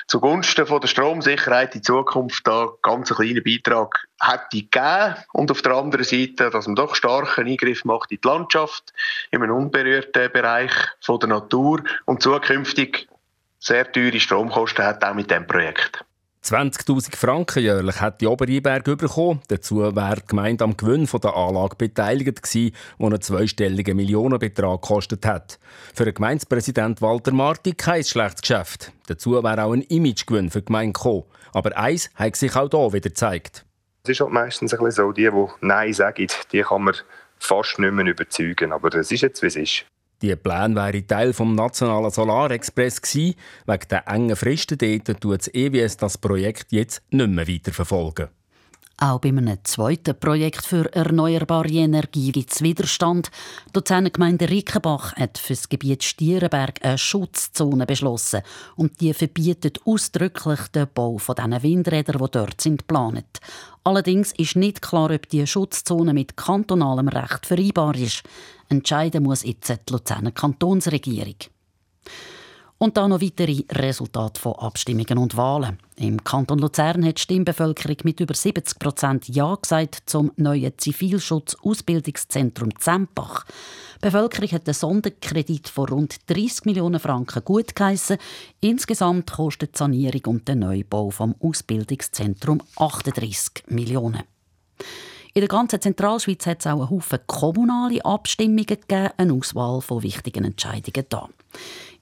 zugunsten 0.07 0.65
von 0.65 0.81
der 0.81 0.89
Stromsicherheit 0.89 1.75
in 1.75 1.83
Zukunft 1.83 2.47
da 2.47 2.69
ganz 2.81 3.13
einen 3.13 3.19
kleinen 3.19 3.45
Beitrag 3.45 4.07
hätte 4.19 4.63
gegeben. 4.63 5.15
Und 5.35 5.51
auf 5.51 5.61
der 5.61 5.73
anderen 5.73 6.07
Seite, 6.07 6.49
dass 6.49 6.69
man 6.69 6.77
doch 6.77 6.95
starken 6.95 7.47
Eingriff 7.47 7.85
macht 7.85 8.13
in 8.13 8.19
die 8.23 8.27
Landschaft, 8.27 8.95
in 9.31 9.43
einem 9.43 9.57
unberührten 9.57 10.33
Bereich 10.33 10.73
von 11.03 11.21
der 11.21 11.29
Natur 11.29 11.83
und 12.07 12.23
zukünftig 12.23 13.09
sehr 13.59 13.93
teure 13.93 14.21
Stromkosten 14.21 14.87
hat, 14.87 15.05
auch 15.05 15.13
mit 15.13 15.31
diesem 15.31 15.47
Projekt. 15.47 16.03
20.000 16.47 17.17
Franken 17.17 17.61
jährlich 17.61 18.01
hat 18.01 18.21
die 18.21 18.29
Obereinberg 18.29 18.85
bekommen. 18.85 19.41
Dazu 19.49 19.81
wäre 19.81 20.21
die 20.21 20.27
Gemeinde 20.29 20.63
am 20.63 20.77
Gewinn 20.77 21.09
der 21.21 21.35
Anlage 21.35 21.75
beteiligt 21.75 22.41
gewesen, 22.41 22.73
der 23.01 23.07
einen 23.07 23.21
zweistelligen 23.21 23.97
Millionenbetrag 23.97 24.81
gekostet 24.81 25.27
hat. 25.27 25.59
Für 25.93 26.05
den 26.05 26.15
Gemeindepräsident 26.15 27.03
Walter 27.03 27.33
Marti 27.33 27.73
kein 27.73 28.05
schlechtes 28.05 28.43
Geschäft. 28.43 28.93
Dazu 29.09 29.33
wäre 29.33 29.65
auch 29.65 29.73
ein 29.73 29.83
Imagegewinn 29.83 30.53
für 30.53 30.61
die 30.61 30.67
Gemeinde 30.67 30.93
gekommen. 30.93 31.25
Aber 31.53 31.77
eins 31.77 32.11
hat 32.15 32.37
sich 32.37 32.55
auch 32.55 32.71
hier 32.71 32.93
wieder 32.93 33.11
gezeigt. 33.11 33.65
Es 34.05 34.11
ist 34.11 34.21
halt 34.21 34.31
meistens 34.31 34.73
ein 34.73 34.79
bisschen 34.79 35.05
so, 35.05 35.11
die, 35.11 35.29
die 35.29 35.67
Nein 35.67 35.93
sagen, 35.93 36.29
die 36.53 36.63
kann 36.63 36.83
man 36.83 36.95
fast 37.41 37.81
nicht 37.81 37.93
mehr 37.93 38.07
überzeugen. 38.07 38.73
Aber 38.73 38.95
es 38.95 39.11
ist 39.11 39.23
jetzt, 39.23 39.43
wie 39.43 39.47
es 39.47 39.57
ist. 39.57 39.85
Die 40.23 40.35
Pläne 40.35 40.75
wären 40.75 41.07
Teil 41.07 41.29
des 41.29 41.41
nationalen 41.41 42.11
Solarexpress 42.11 43.03
gewesen. 43.03 43.35
Wegen 43.67 43.89
der 43.91 44.09
engen 44.09 44.37
Fristen 44.37 44.79
dort 44.79 45.21
tut 45.21 45.41
das 45.41 45.55
EWS 45.55 45.99
das 45.99 46.19
Projekt 46.19 46.73
jetzt 46.73 47.03
nicht 47.11 47.29
mehr 47.29 47.47
weiterverfolgen. 47.47 48.29
Auch 48.99 49.21
bei 49.21 49.29
einem 49.29 49.59
zweiten 49.63 50.19
Projekt 50.19 50.65
für 50.65 50.91
erneuerbare 50.95 51.69
Energie 51.69 52.33
gibt 52.33 52.51
es 52.51 52.63
Widerstand. 52.63 53.31
Die 53.69 53.73
Luzerner 53.75 54.09
Gemeinde 54.09 54.49
Rickenbach 54.49 55.15
hat 55.17 55.37
für 55.37 55.53
das 55.53 55.69
Gebiet 55.69 56.03
Stierenberg 56.03 56.83
eine 56.83 56.97
Schutzzone 56.97 57.85
beschlossen. 57.85 58.41
Und 58.75 59.03
die 59.03 59.13
verbietet 59.13 59.81
ausdrücklich 59.85 60.61
den 60.75 60.89
Bau 60.95 61.19
von 61.19 61.35
diesen 61.35 61.63
Windrädern, 61.63 62.25
die 62.25 62.31
dort 62.31 62.59
sind, 62.63 62.79
geplant. 62.79 63.41
Allerdings 63.85 64.33
ist 64.33 64.57
nicht 64.57 64.81
klar, 64.81 65.11
ob 65.11 65.29
die 65.29 65.47
Schutzzone 65.47 66.15
mit 66.15 66.39
kantonalem 66.39 67.09
Recht 67.09 67.45
vereinbar 67.45 67.95
ist. 67.95 68.23
Entscheiden 68.69 69.23
muss 69.23 69.45
jetzt 69.45 69.69
die 69.69 69.93
Luzerner 69.93 70.33
Kantonsregierung. 70.33 71.37
Und 72.79 72.99
dann 72.99 73.11
noch 73.11 73.23
weitere 73.23 73.63
Resultate 73.73 74.39
von 74.39 74.53
Abstimmungen 74.55 75.17
und 75.17 75.37
Wahlen. 75.37 75.79
Im 75.97 76.23
Kanton 76.23 76.59
Luzern 76.59 77.07
hat 77.07 77.17
die 77.17 77.23
Stimmbevölkerung 77.23 77.97
mit 78.05 78.21
über 78.21 78.35
70 78.35 78.79
Prozent 78.79 79.29
Ja 79.29 79.55
gesagt 79.55 80.03
zum 80.05 80.31
neuen 80.37 80.77
Zivilschutz-Ausbildungszentrum 80.77 82.79
Zempach. 82.79 83.47
Die 83.97 84.01
Bevölkerung 84.03 84.51
hat 84.51 84.67
einen 84.67 84.75
Sonderkredit 84.75 85.69
von 85.69 85.89
rund 85.89 86.17
30 86.27 86.67
Millionen 86.67 87.01
Franken 87.01 87.43
gut 87.47 87.75
geheissen. 87.75 88.19
Insgesamt 88.61 89.33
kostet 89.33 89.75
die 89.75 89.79
Sanierung 89.79 90.23
und 90.27 90.47
der 90.47 90.57
Neubau 90.57 91.09
vom 91.09 91.35
Ausbildungszentrum 91.41 92.61
38 92.77 93.65
Millionen. 93.69 94.25
In 95.37 95.43
der 95.43 95.49
ganzen 95.49 95.83
Zentralschweiz 95.83 96.47
hat 96.47 96.61
es 96.61 96.67
auch 96.67 96.81
einen 96.81 96.89
Haufen 96.89 97.19
kommunale 97.27 98.03
Abstimmungen 98.03 98.65
gegeben, 98.65 99.11
eine 99.19 99.35
Auswahl 99.35 99.83
von 99.83 100.03
wichtigen 100.03 100.45
Entscheidungen 100.45 101.05
da. 101.11 101.29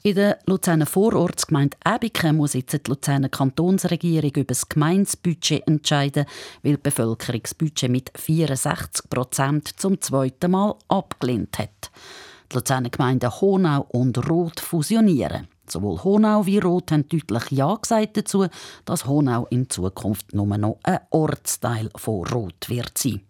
In 0.04 0.14
der 0.14 0.38
Luzerner 0.46 0.86
Vorortsgemeinde 0.86 1.76
Ebiken 1.84 2.36
muss 2.36 2.52
jetzt 2.52 2.74
die 2.74 2.88
Luzerner 2.88 3.28
Kantonsregierung 3.28 4.30
über 4.30 4.44
das 4.44 4.68
Gemeindebudget 4.68 5.66
entscheiden, 5.66 6.26
weil 6.62 6.76
das 6.76 7.54
Budget 7.54 7.90
mit 7.90 8.12
64 8.14 9.10
Prozent 9.10 9.80
zum 9.80 10.00
zweiten 10.00 10.52
Mal 10.52 10.76
abgelehnt 10.86 11.58
hat. 11.58 11.90
Die 12.52 12.54
Luzerner 12.54 12.90
Gemeinden 12.90 13.32
Honau 13.40 13.84
und 13.88 14.30
Roth 14.30 14.60
fusionieren. 14.60 15.48
Sowohl 15.66 16.02
Honau 16.04 16.46
wie 16.46 16.58
Roth 16.58 16.92
haben 16.92 17.08
deutlich 17.08 17.50
Ja 17.50 17.74
gesagt 17.74 18.16
dazu, 18.16 18.46
dass 18.84 19.06
Honau 19.06 19.46
in 19.50 19.70
Zukunft 19.70 20.34
nur 20.34 20.46
noch 20.58 20.78
ein 20.82 21.00
Ortsteil 21.10 21.90
von 21.96 22.26
Roth 22.26 22.68
wird 22.68 22.96
sein. 22.98 23.20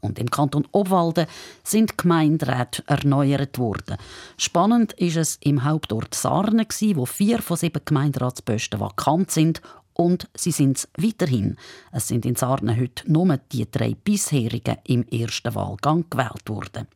Und 0.00 0.18
im 0.18 0.30
Kanton 0.30 0.66
Obwalden 0.72 1.26
sind 1.64 1.98
Gemeinderäte 1.98 2.84
erneuert 2.86 3.58
worden. 3.58 3.96
Spannend 4.36 4.92
ist 4.92 5.16
es 5.16 5.38
im 5.40 5.64
Hauptort 5.64 6.14
Sarne, 6.14 6.66
wo 6.94 7.06
vier 7.06 7.42
von 7.42 7.56
sieben 7.56 7.82
Gemeinderatsposten 7.84 8.80
vakant 8.80 9.30
sind 9.30 9.60
und 9.94 10.28
sie 10.36 10.52
sind 10.52 10.78
es 10.78 10.88
weiterhin. 10.96 11.56
Es 11.90 12.06
sind 12.06 12.24
in 12.24 12.36
Sarne 12.36 12.78
heute 12.78 13.10
nur 13.10 13.36
die 13.50 13.68
drei 13.68 13.94
bisherigen 13.94 14.76
im 14.84 15.04
ersten 15.08 15.54
Wahlgang 15.54 16.04
gewählt 16.08 16.48
worden. 16.48 16.86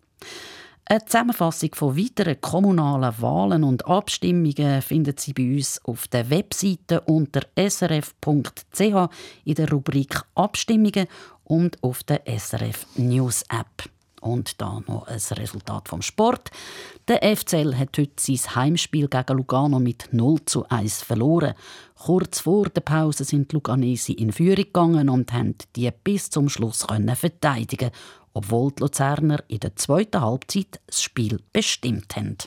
Eine 0.85 1.05
Zusammenfassung 1.05 1.75
von 1.75 1.97
weiteren 1.97 2.41
kommunalen 2.41 3.15
Wahlen 3.21 3.65
und 3.65 3.87
Abstimmungen 3.87 4.83
findet 4.83 5.21
Sie 5.21 5.33
bei 5.33 5.55
uns 5.55 5.83
auf 5.85 6.09
der 6.09 6.29
Webseite 6.29 7.01
unter 7.03 7.43
srf.ch 7.57 9.09
in 9.45 9.55
der 9.55 9.71
Rubrik 9.71 10.21
Abstimmungen 10.35 11.07
und 11.45 11.83
auf 11.83 12.03
der 12.03 12.23
SRF 12.27 12.87
News 12.97 13.43
App. 13.49 13.89
Und 14.23 14.61
da 14.61 14.81
noch 14.87 15.07
ein 15.09 15.21
Resultat 15.33 15.89
vom 15.89 16.01
Sport. 16.01 16.51
Der 17.09 17.37
FCL 17.37 17.77
hat 17.77 17.99
heute 17.99 18.13
sein 18.19 18.55
Heimspiel 18.55 19.09
gegen 19.09 19.37
Lugano 19.37 19.79
mit 19.79 20.09
0 20.13 20.45
zu 20.47 20.67
1 20.69 21.03
verloren. 21.03 21.55
Kurz 21.97 22.41
vor 22.41 22.69
der 22.69 22.81
Pause 22.81 23.25
sind 23.25 23.51
die 23.51 23.57
Luganesi 23.57 24.13
in 24.13 24.33
Führung 24.33 24.65
gegangen 24.65 25.09
und 25.09 25.33
haben 25.33 25.57
die 25.77 25.91
bis 26.05 26.31
zum 26.31 26.49
Schluss 26.49 26.87
verteidigen 27.15 27.91
obwohl 28.35 28.73
die 28.73 28.83
Luzerner 28.83 29.45
in 29.49 29.61
der 29.61 29.77
zweiten 29.77 30.21
Halbzeit 30.21 30.81
das 30.87 31.03
Spiel 31.03 31.39
bestimmt 31.53 32.17
haben. 32.17 32.39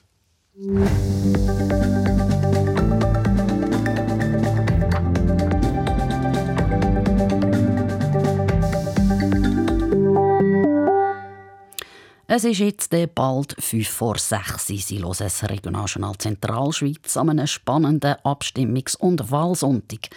Es 12.28 12.44
ist 12.44 12.58
jetzt 12.58 12.96
bald 13.14 13.56
5 13.60 13.88
vor 13.88 14.18
6 14.18 14.66
Sie 14.66 14.98
hören 14.98 15.14
das 15.16 15.48
Regionaljournal 15.48 16.18
Zentralschweiz 16.18 17.18
an 17.18 17.30
einem 17.30 17.46
spannenden 17.46 18.16
Abstimmungs- 18.24 18.98
und 18.98 19.30
Wahlsonntag. 19.30 20.10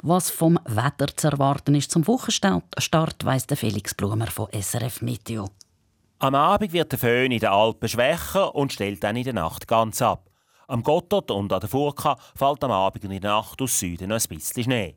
Was 0.00 0.30
vom 0.30 0.60
Wetter 0.64 1.08
zu 1.16 1.26
erwarten 1.26 1.74
ist 1.74 1.90
zum 1.90 2.06
Wochenstart, 2.06 3.24
weiss 3.24 3.46
Felix 3.56 3.96
Blumer 3.96 4.28
von 4.28 4.46
SRF 4.52 5.02
Meteo. 5.02 5.48
Am 6.20 6.36
Abend 6.36 6.72
wird 6.72 6.92
der 6.92 7.00
Föhn 7.00 7.32
in 7.32 7.40
den 7.40 7.48
Alpen 7.48 7.88
schwächer 7.88 8.54
und 8.54 8.72
stellt 8.72 9.02
dann 9.02 9.16
in 9.16 9.24
der 9.24 9.34
Nacht 9.34 9.66
ganz 9.66 10.00
ab. 10.00 10.30
Am 10.68 10.84
Gotthard 10.84 11.32
und 11.32 11.52
an 11.52 11.58
der 11.58 11.68
Furka 11.68 12.16
fällt 12.36 12.62
am 12.62 12.70
Abend 12.70 13.04
und 13.04 13.10
in 13.10 13.20
der 13.20 13.32
Nacht 13.32 13.60
aus 13.60 13.76
Süden 13.76 14.10
noch 14.10 14.20
ein 14.20 14.36
bisschen 14.36 14.62
Schnee. 14.62 14.94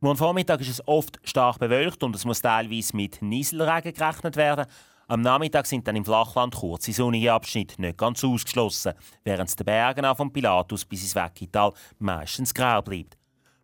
Morgen 0.00 0.18
Vormittag 0.18 0.60
ist 0.62 0.70
es 0.70 0.88
oft 0.88 1.20
stark 1.22 1.60
bewölkt 1.60 2.02
und 2.02 2.16
es 2.16 2.24
muss 2.24 2.42
teilweise 2.42 2.96
mit 2.96 3.22
Nieselregen 3.22 3.94
gerechnet 3.94 4.34
werden. 4.34 4.66
Am 5.10 5.22
Nachmittag 5.22 5.64
sind 5.64 5.88
dann 5.88 5.96
im 5.96 6.04
Flachland 6.04 6.54
kurze 6.54 6.92
sonnige 6.92 7.32
Abschnitte 7.32 7.80
nicht 7.80 7.96
ganz 7.96 8.22
ausgeschlossen, 8.22 8.92
während 9.24 9.48
es 9.48 9.56
den 9.56 9.64
Bergen 9.64 10.04
auch 10.04 10.18
vom 10.18 10.30
Pilatus 10.30 10.84
bis 10.84 11.00
ins 11.00 11.14
Weckital 11.14 11.72
meistens 11.98 12.52
grau 12.52 12.82
bleibt. 12.82 13.16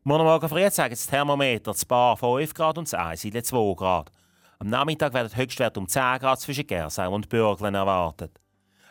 Morgen 0.04 0.24
Morgen 0.24 0.48
früh 0.48 0.70
zeigen 0.70 0.94
das 0.94 1.06
Thermometer 1.06 1.72
das 1.72 1.84
Bar 1.84 2.16
5 2.16 2.54
Grad 2.54 2.78
und 2.78 2.90
das 2.90 2.98
Eisile 2.98 3.42
2 3.42 3.74
Grad. 3.74 4.10
Am 4.58 4.68
Nachmittag 4.68 5.12
werden 5.12 5.36
Höchstwerte 5.36 5.80
um 5.80 5.86
10 5.86 6.18
Grad 6.20 6.40
zwischen 6.40 6.66
Gersau 6.66 7.12
und 7.12 7.28
Bürglen 7.28 7.74
erwartet. 7.74 8.40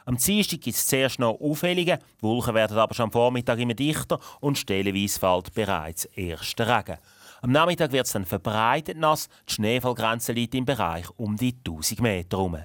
Am 0.05 0.17
Dienstag 0.17 0.61
gibt 0.61 0.77
es 0.77 0.85
zuerst 0.85 1.17
noch 1.17 1.39
Aufhellungen, 1.41 1.97
die 2.19 2.21
Wolken 2.21 2.53
werden 2.53 2.77
aber 2.77 2.93
schon 2.93 3.05
am 3.05 3.11
Vormittag 3.11 3.57
immer 3.57 3.73
dichter 3.73 4.19
und 4.41 4.59
stellenweise 4.59 5.19
fällt 5.19 5.55
bereits 5.55 6.05
erster 6.05 6.67
Regen. 6.67 6.99
Am 7.43 7.51
Nachmittag 7.51 7.91
wird 7.91 8.05
es 8.05 8.13
dann 8.13 8.23
verbreitet 8.23 8.97
nass. 8.97 9.27
Die 9.49 9.55
Schneefallgrenze 9.55 10.31
liegt 10.31 10.55
im 10.55 10.63
Bereich 10.63 11.07
um 11.17 11.35
die 11.35 11.53
1000 11.67 11.99
Meter 11.99 12.37
herum. 12.37 12.57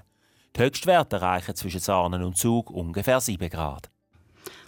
Die 0.54 0.60
Höchstwerte 0.60 1.16
erreichen 1.16 1.56
zwischen 1.56 1.80
Sarnen 1.80 2.22
und 2.22 2.36
Zug 2.36 2.70
ungefähr 2.70 3.20
7 3.20 3.50
Grad. 3.50 3.90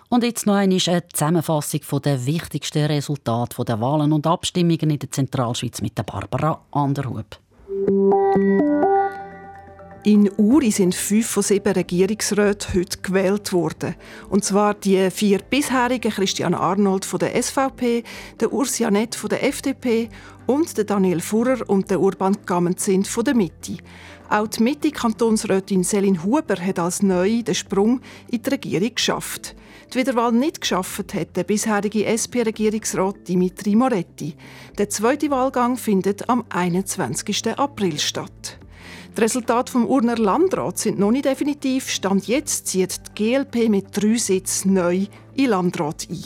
Und 0.08 0.24
jetzt 0.24 0.46
noch 0.46 0.56
eine 0.56 0.78
Zusammenfassung 0.78 2.02
der 2.02 2.26
wichtigsten 2.26 2.86
Resultate 2.86 3.64
der 3.64 3.80
Wahlen 3.80 4.12
und 4.12 4.26
Abstimmungen 4.26 4.90
in 4.90 4.98
der 4.98 5.12
Zentralschweiz 5.12 5.80
mit 5.80 5.96
der 5.96 6.02
Barbara 6.02 6.60
Anderhub. 6.72 7.38
In 10.02 10.30
Uri 10.38 10.70
sind 10.70 10.94
fünf 10.94 11.26
von 11.26 11.42
sieben 11.42 11.74
Regierungsräten 11.74 12.72
heute 12.72 12.98
gewählt 13.02 13.52
worden. 13.52 13.96
Und 14.30 14.42
zwar 14.42 14.72
die 14.72 15.10
vier 15.10 15.40
bisherigen 15.40 16.10
Christian 16.10 16.54
Arnold 16.54 17.04
von 17.04 17.18
der 17.18 17.40
SVP, 17.40 18.04
der 18.40 18.50
Urs 18.50 18.78
Janet 18.78 19.14
von 19.14 19.28
der 19.28 19.44
FDP 19.44 20.08
und 20.46 20.74
der 20.78 20.84
Daniel 20.84 21.20
Furrer 21.20 21.68
und 21.68 21.90
der 21.90 22.00
Urban 22.00 22.34
Gammenzint 22.46 23.08
von 23.08 23.24
der 23.24 23.34
Mitte. 23.34 23.76
Auch 24.30 24.46
die 24.46 24.62
Mitte-Kantonsrätin 24.62 25.84
Selin 25.84 26.24
Huber 26.24 26.56
hat 26.56 26.78
als 26.78 27.02
neu 27.02 27.42
den 27.42 27.54
Sprung 27.54 28.00
in 28.30 28.40
die 28.40 28.48
Regierung 28.48 28.94
geschafft. 28.94 29.54
Die 29.92 29.98
Wiederwahl 29.98 30.32
nicht 30.32 30.62
geschafft 30.62 31.12
hat 31.12 31.36
der 31.36 31.44
bisherige 31.44 32.06
SP-Regierungsrat 32.06 33.28
Dimitri 33.28 33.76
Moretti. 33.76 34.34
Der 34.78 34.88
zweite 34.88 35.30
Wahlgang 35.30 35.76
findet 35.76 36.26
am 36.30 36.46
21. 36.48 37.58
April 37.58 37.98
statt. 37.98 38.59
Die 39.16 39.22
Resultate 39.22 39.72
vom 39.72 39.86
Urner 39.86 40.16
Landrat 40.16 40.78
sind 40.78 40.98
noch 40.98 41.10
nicht 41.10 41.24
definitiv. 41.24 41.90
Stand 41.90 42.28
jetzt 42.28 42.68
zieht 42.68 43.00
die 43.08 43.32
GLP 43.32 43.68
mit 43.68 43.86
drei 43.92 44.16
Sitzen 44.16 44.72
neu 44.72 45.06
in 45.34 45.46
Landrat 45.46 46.06
ein. 46.08 46.24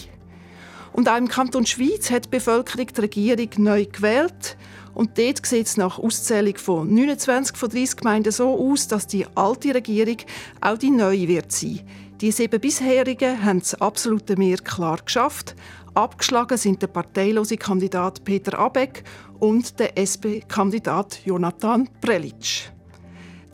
Und 0.92 1.08
auch 1.08 1.16
im 1.16 1.26
Kanton 1.26 1.64
Schweiz 1.64 2.10
hat 2.10 2.26
die 2.26 2.28
Bevölkerung 2.28 2.86
die 2.86 3.00
Regierung 3.00 3.48
neu 3.56 3.86
gewählt. 3.86 4.58
Und 4.92 5.18
dort 5.18 5.44
sieht 5.46 5.66
es 5.66 5.76
nach 5.78 5.98
Auszählung 5.98 6.56
von 6.56 6.94
29 6.94 7.56
von 7.56 7.70
30 7.70 7.96
Gemeinden 7.96 8.30
so 8.30 8.54
aus, 8.70 8.86
dass 8.86 9.06
die 9.06 9.26
alte 9.34 9.74
Regierung 9.74 10.18
auch 10.60 10.78
die 10.78 10.90
neue 10.90 11.26
wird 11.26 11.52
sein. 11.52 11.80
Die 12.20 12.30
sieben 12.30 12.60
bisherigen 12.60 13.44
haben 13.44 13.60
das 13.60 13.74
absolute 13.80 14.36
Mehr 14.36 14.58
klar 14.58 14.98
geschafft. 15.04 15.56
Abgeschlagen 15.94 16.58
sind 16.58 16.82
der 16.82 16.88
parteilose 16.88 17.56
Kandidat 17.56 18.24
Peter 18.24 18.58
Abeck 18.58 19.04
und 19.40 19.80
der 19.80 19.96
SP-Kandidat 19.98 21.20
Jonathan 21.24 21.88
Prelitsch. 22.00 22.73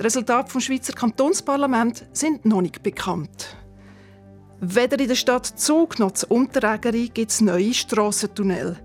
Die 0.00 0.04
Resultate 0.04 0.50
vom 0.50 0.62
Schweizer 0.62 0.94
Kantonsparlament 0.94 2.06
sind 2.14 2.46
noch 2.46 2.62
nicht 2.62 2.82
bekannt. 2.82 3.54
Weder 4.58 4.98
in 4.98 5.08
der 5.08 5.14
Stadt 5.14 5.44
Zug 5.44 5.98
noch 5.98 6.12
zu 6.12 6.26
Unterägeri 6.28 7.10
gibt 7.12 7.30
es 7.30 7.42
neue 7.42 7.74
Strassentunnel. 7.74 8.78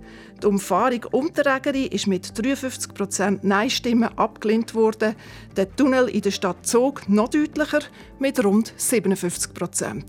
Die 0.43 0.45
Umfahrung 0.45 1.05
Unterägeri 1.11 1.85
ist 1.85 2.07
mit 2.07 2.25
53% 2.25 3.39
Nein-Stimmen 3.43 4.09
abgelehnt 4.17 4.75
worden. 4.75 5.15
Der 5.55 5.73
Tunnel 5.73 6.09
in 6.09 6.19
der 6.19 6.31
Stadt 6.31 6.67
Zug 6.67 7.07
noch 7.07 7.29
deutlicher 7.29 7.79
mit 8.19 8.43
rund 8.43 8.73
57%. 8.77 10.03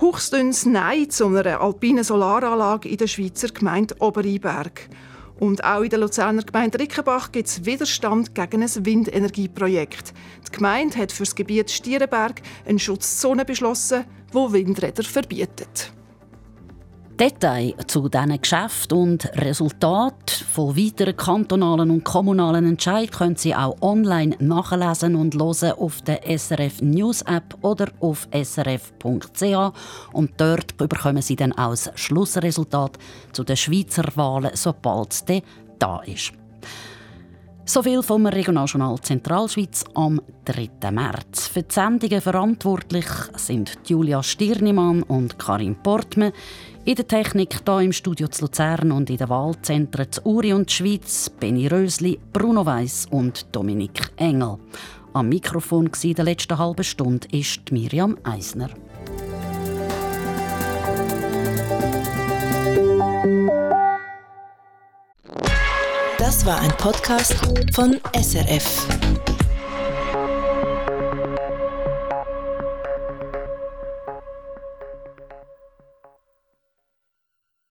Hochstündes 0.00 0.64
Nein 0.64 1.10
zu 1.10 1.26
einer 1.26 1.60
alpinen 1.60 2.04
Solaranlage 2.04 2.88
in 2.88 2.96
der 2.96 3.06
Schweizer 3.06 3.48
Gemeinde 3.48 3.96
Oberiberg. 3.98 4.88
Und 5.38 5.64
auch 5.64 5.82
in 5.82 5.90
der 5.90 5.98
Luzerner 5.98 6.42
Gemeinde 6.42 6.78
Rickenbach 6.78 7.30
gibt 7.30 7.48
es 7.48 7.64
Widerstand 7.64 8.34
gegen 8.34 8.62
ein 8.62 8.86
Windenergieprojekt. 8.86 10.14
Die 10.46 10.56
Gemeinde 10.56 10.96
hat 10.96 11.12
für 11.12 11.24
das 11.24 11.34
Gebiet 11.34 11.70
Stierenberg 11.70 12.40
eine 12.64 12.78
Schutzzone 12.78 13.44
beschlossen, 13.44 14.04
wo 14.32 14.52
Windräder 14.52 15.02
verbietet. 15.02 15.92
Details 17.18 17.74
zu 17.86 18.10
diesen 18.10 18.40
Geschäften 18.40 18.98
und 18.98 19.24
Resultaten 19.36 20.44
von 20.52 20.76
weiteren 20.76 21.16
kantonalen 21.16 21.90
und 21.90 22.04
kommunalen 22.04 22.66
Entscheidungen 22.66 23.10
können 23.10 23.36
Sie 23.36 23.54
auch 23.54 23.80
online 23.80 24.36
nachlesen 24.38 25.16
und 25.16 25.34
hören 25.34 25.72
auf 25.78 26.02
der 26.02 26.20
SRF 26.38 26.82
News 26.82 27.22
App 27.22 27.56
oder 27.62 27.88
auf 28.00 28.28
srf.ch 28.32 29.72
und 30.12 30.30
dort 30.36 30.76
bekommen 30.76 31.22
Sie 31.22 31.36
dann 31.36 31.52
auch 31.52 31.70
das 31.70 31.90
Schlussresultat 31.94 32.98
zu 33.32 33.44
den 33.44 33.56
Schweizer 33.56 34.04
Wahlen, 34.14 34.50
sobald 34.52 35.12
es 35.12 35.24
da 35.78 36.00
ist. 36.00 36.32
So 37.64 37.82
viel 37.82 38.02
vom 38.02 38.26
Regionaljournal 38.26 39.00
Zentralschweiz 39.00 39.84
am 39.94 40.20
3. 40.44 40.90
März. 40.92 41.48
Für 41.48 41.62
die 41.62 41.74
Sendungen 41.74 42.20
verantwortlich 42.20 43.06
sind 43.36 43.78
Julia 43.86 44.22
Stirnimann 44.22 45.02
und 45.02 45.38
Karin 45.38 45.74
Portmann. 45.82 46.32
In 46.86 46.94
der 46.94 47.08
Technik 47.08 47.62
hier 47.66 47.80
im 47.80 47.92
Studio 47.92 48.28
zu 48.28 48.42
Luzern 48.42 48.92
und 48.92 49.10
in 49.10 49.16
den 49.16 49.28
Wahlzentren 49.28 50.06
zu 50.12 50.24
Uri 50.24 50.52
und 50.52 50.70
Schweiz 50.70 51.28
Benny 51.28 51.66
Rösli, 51.66 52.20
Bruno 52.32 52.64
Weiss 52.64 53.08
und 53.10 53.44
Dominik 53.50 54.12
Engel. 54.14 54.58
Am 55.12 55.28
Mikrofon 55.28 55.90
in 56.04 56.14
der 56.14 56.24
letzten 56.24 56.56
halben 56.56 56.84
Stunde 56.84 57.26
ist 57.32 57.72
Miriam 57.72 58.16
Eisner. 58.22 58.70
Das 66.18 66.46
war 66.46 66.60
ein 66.60 66.70
Podcast 66.76 67.34
von 67.74 67.98
SRF. 68.14 69.35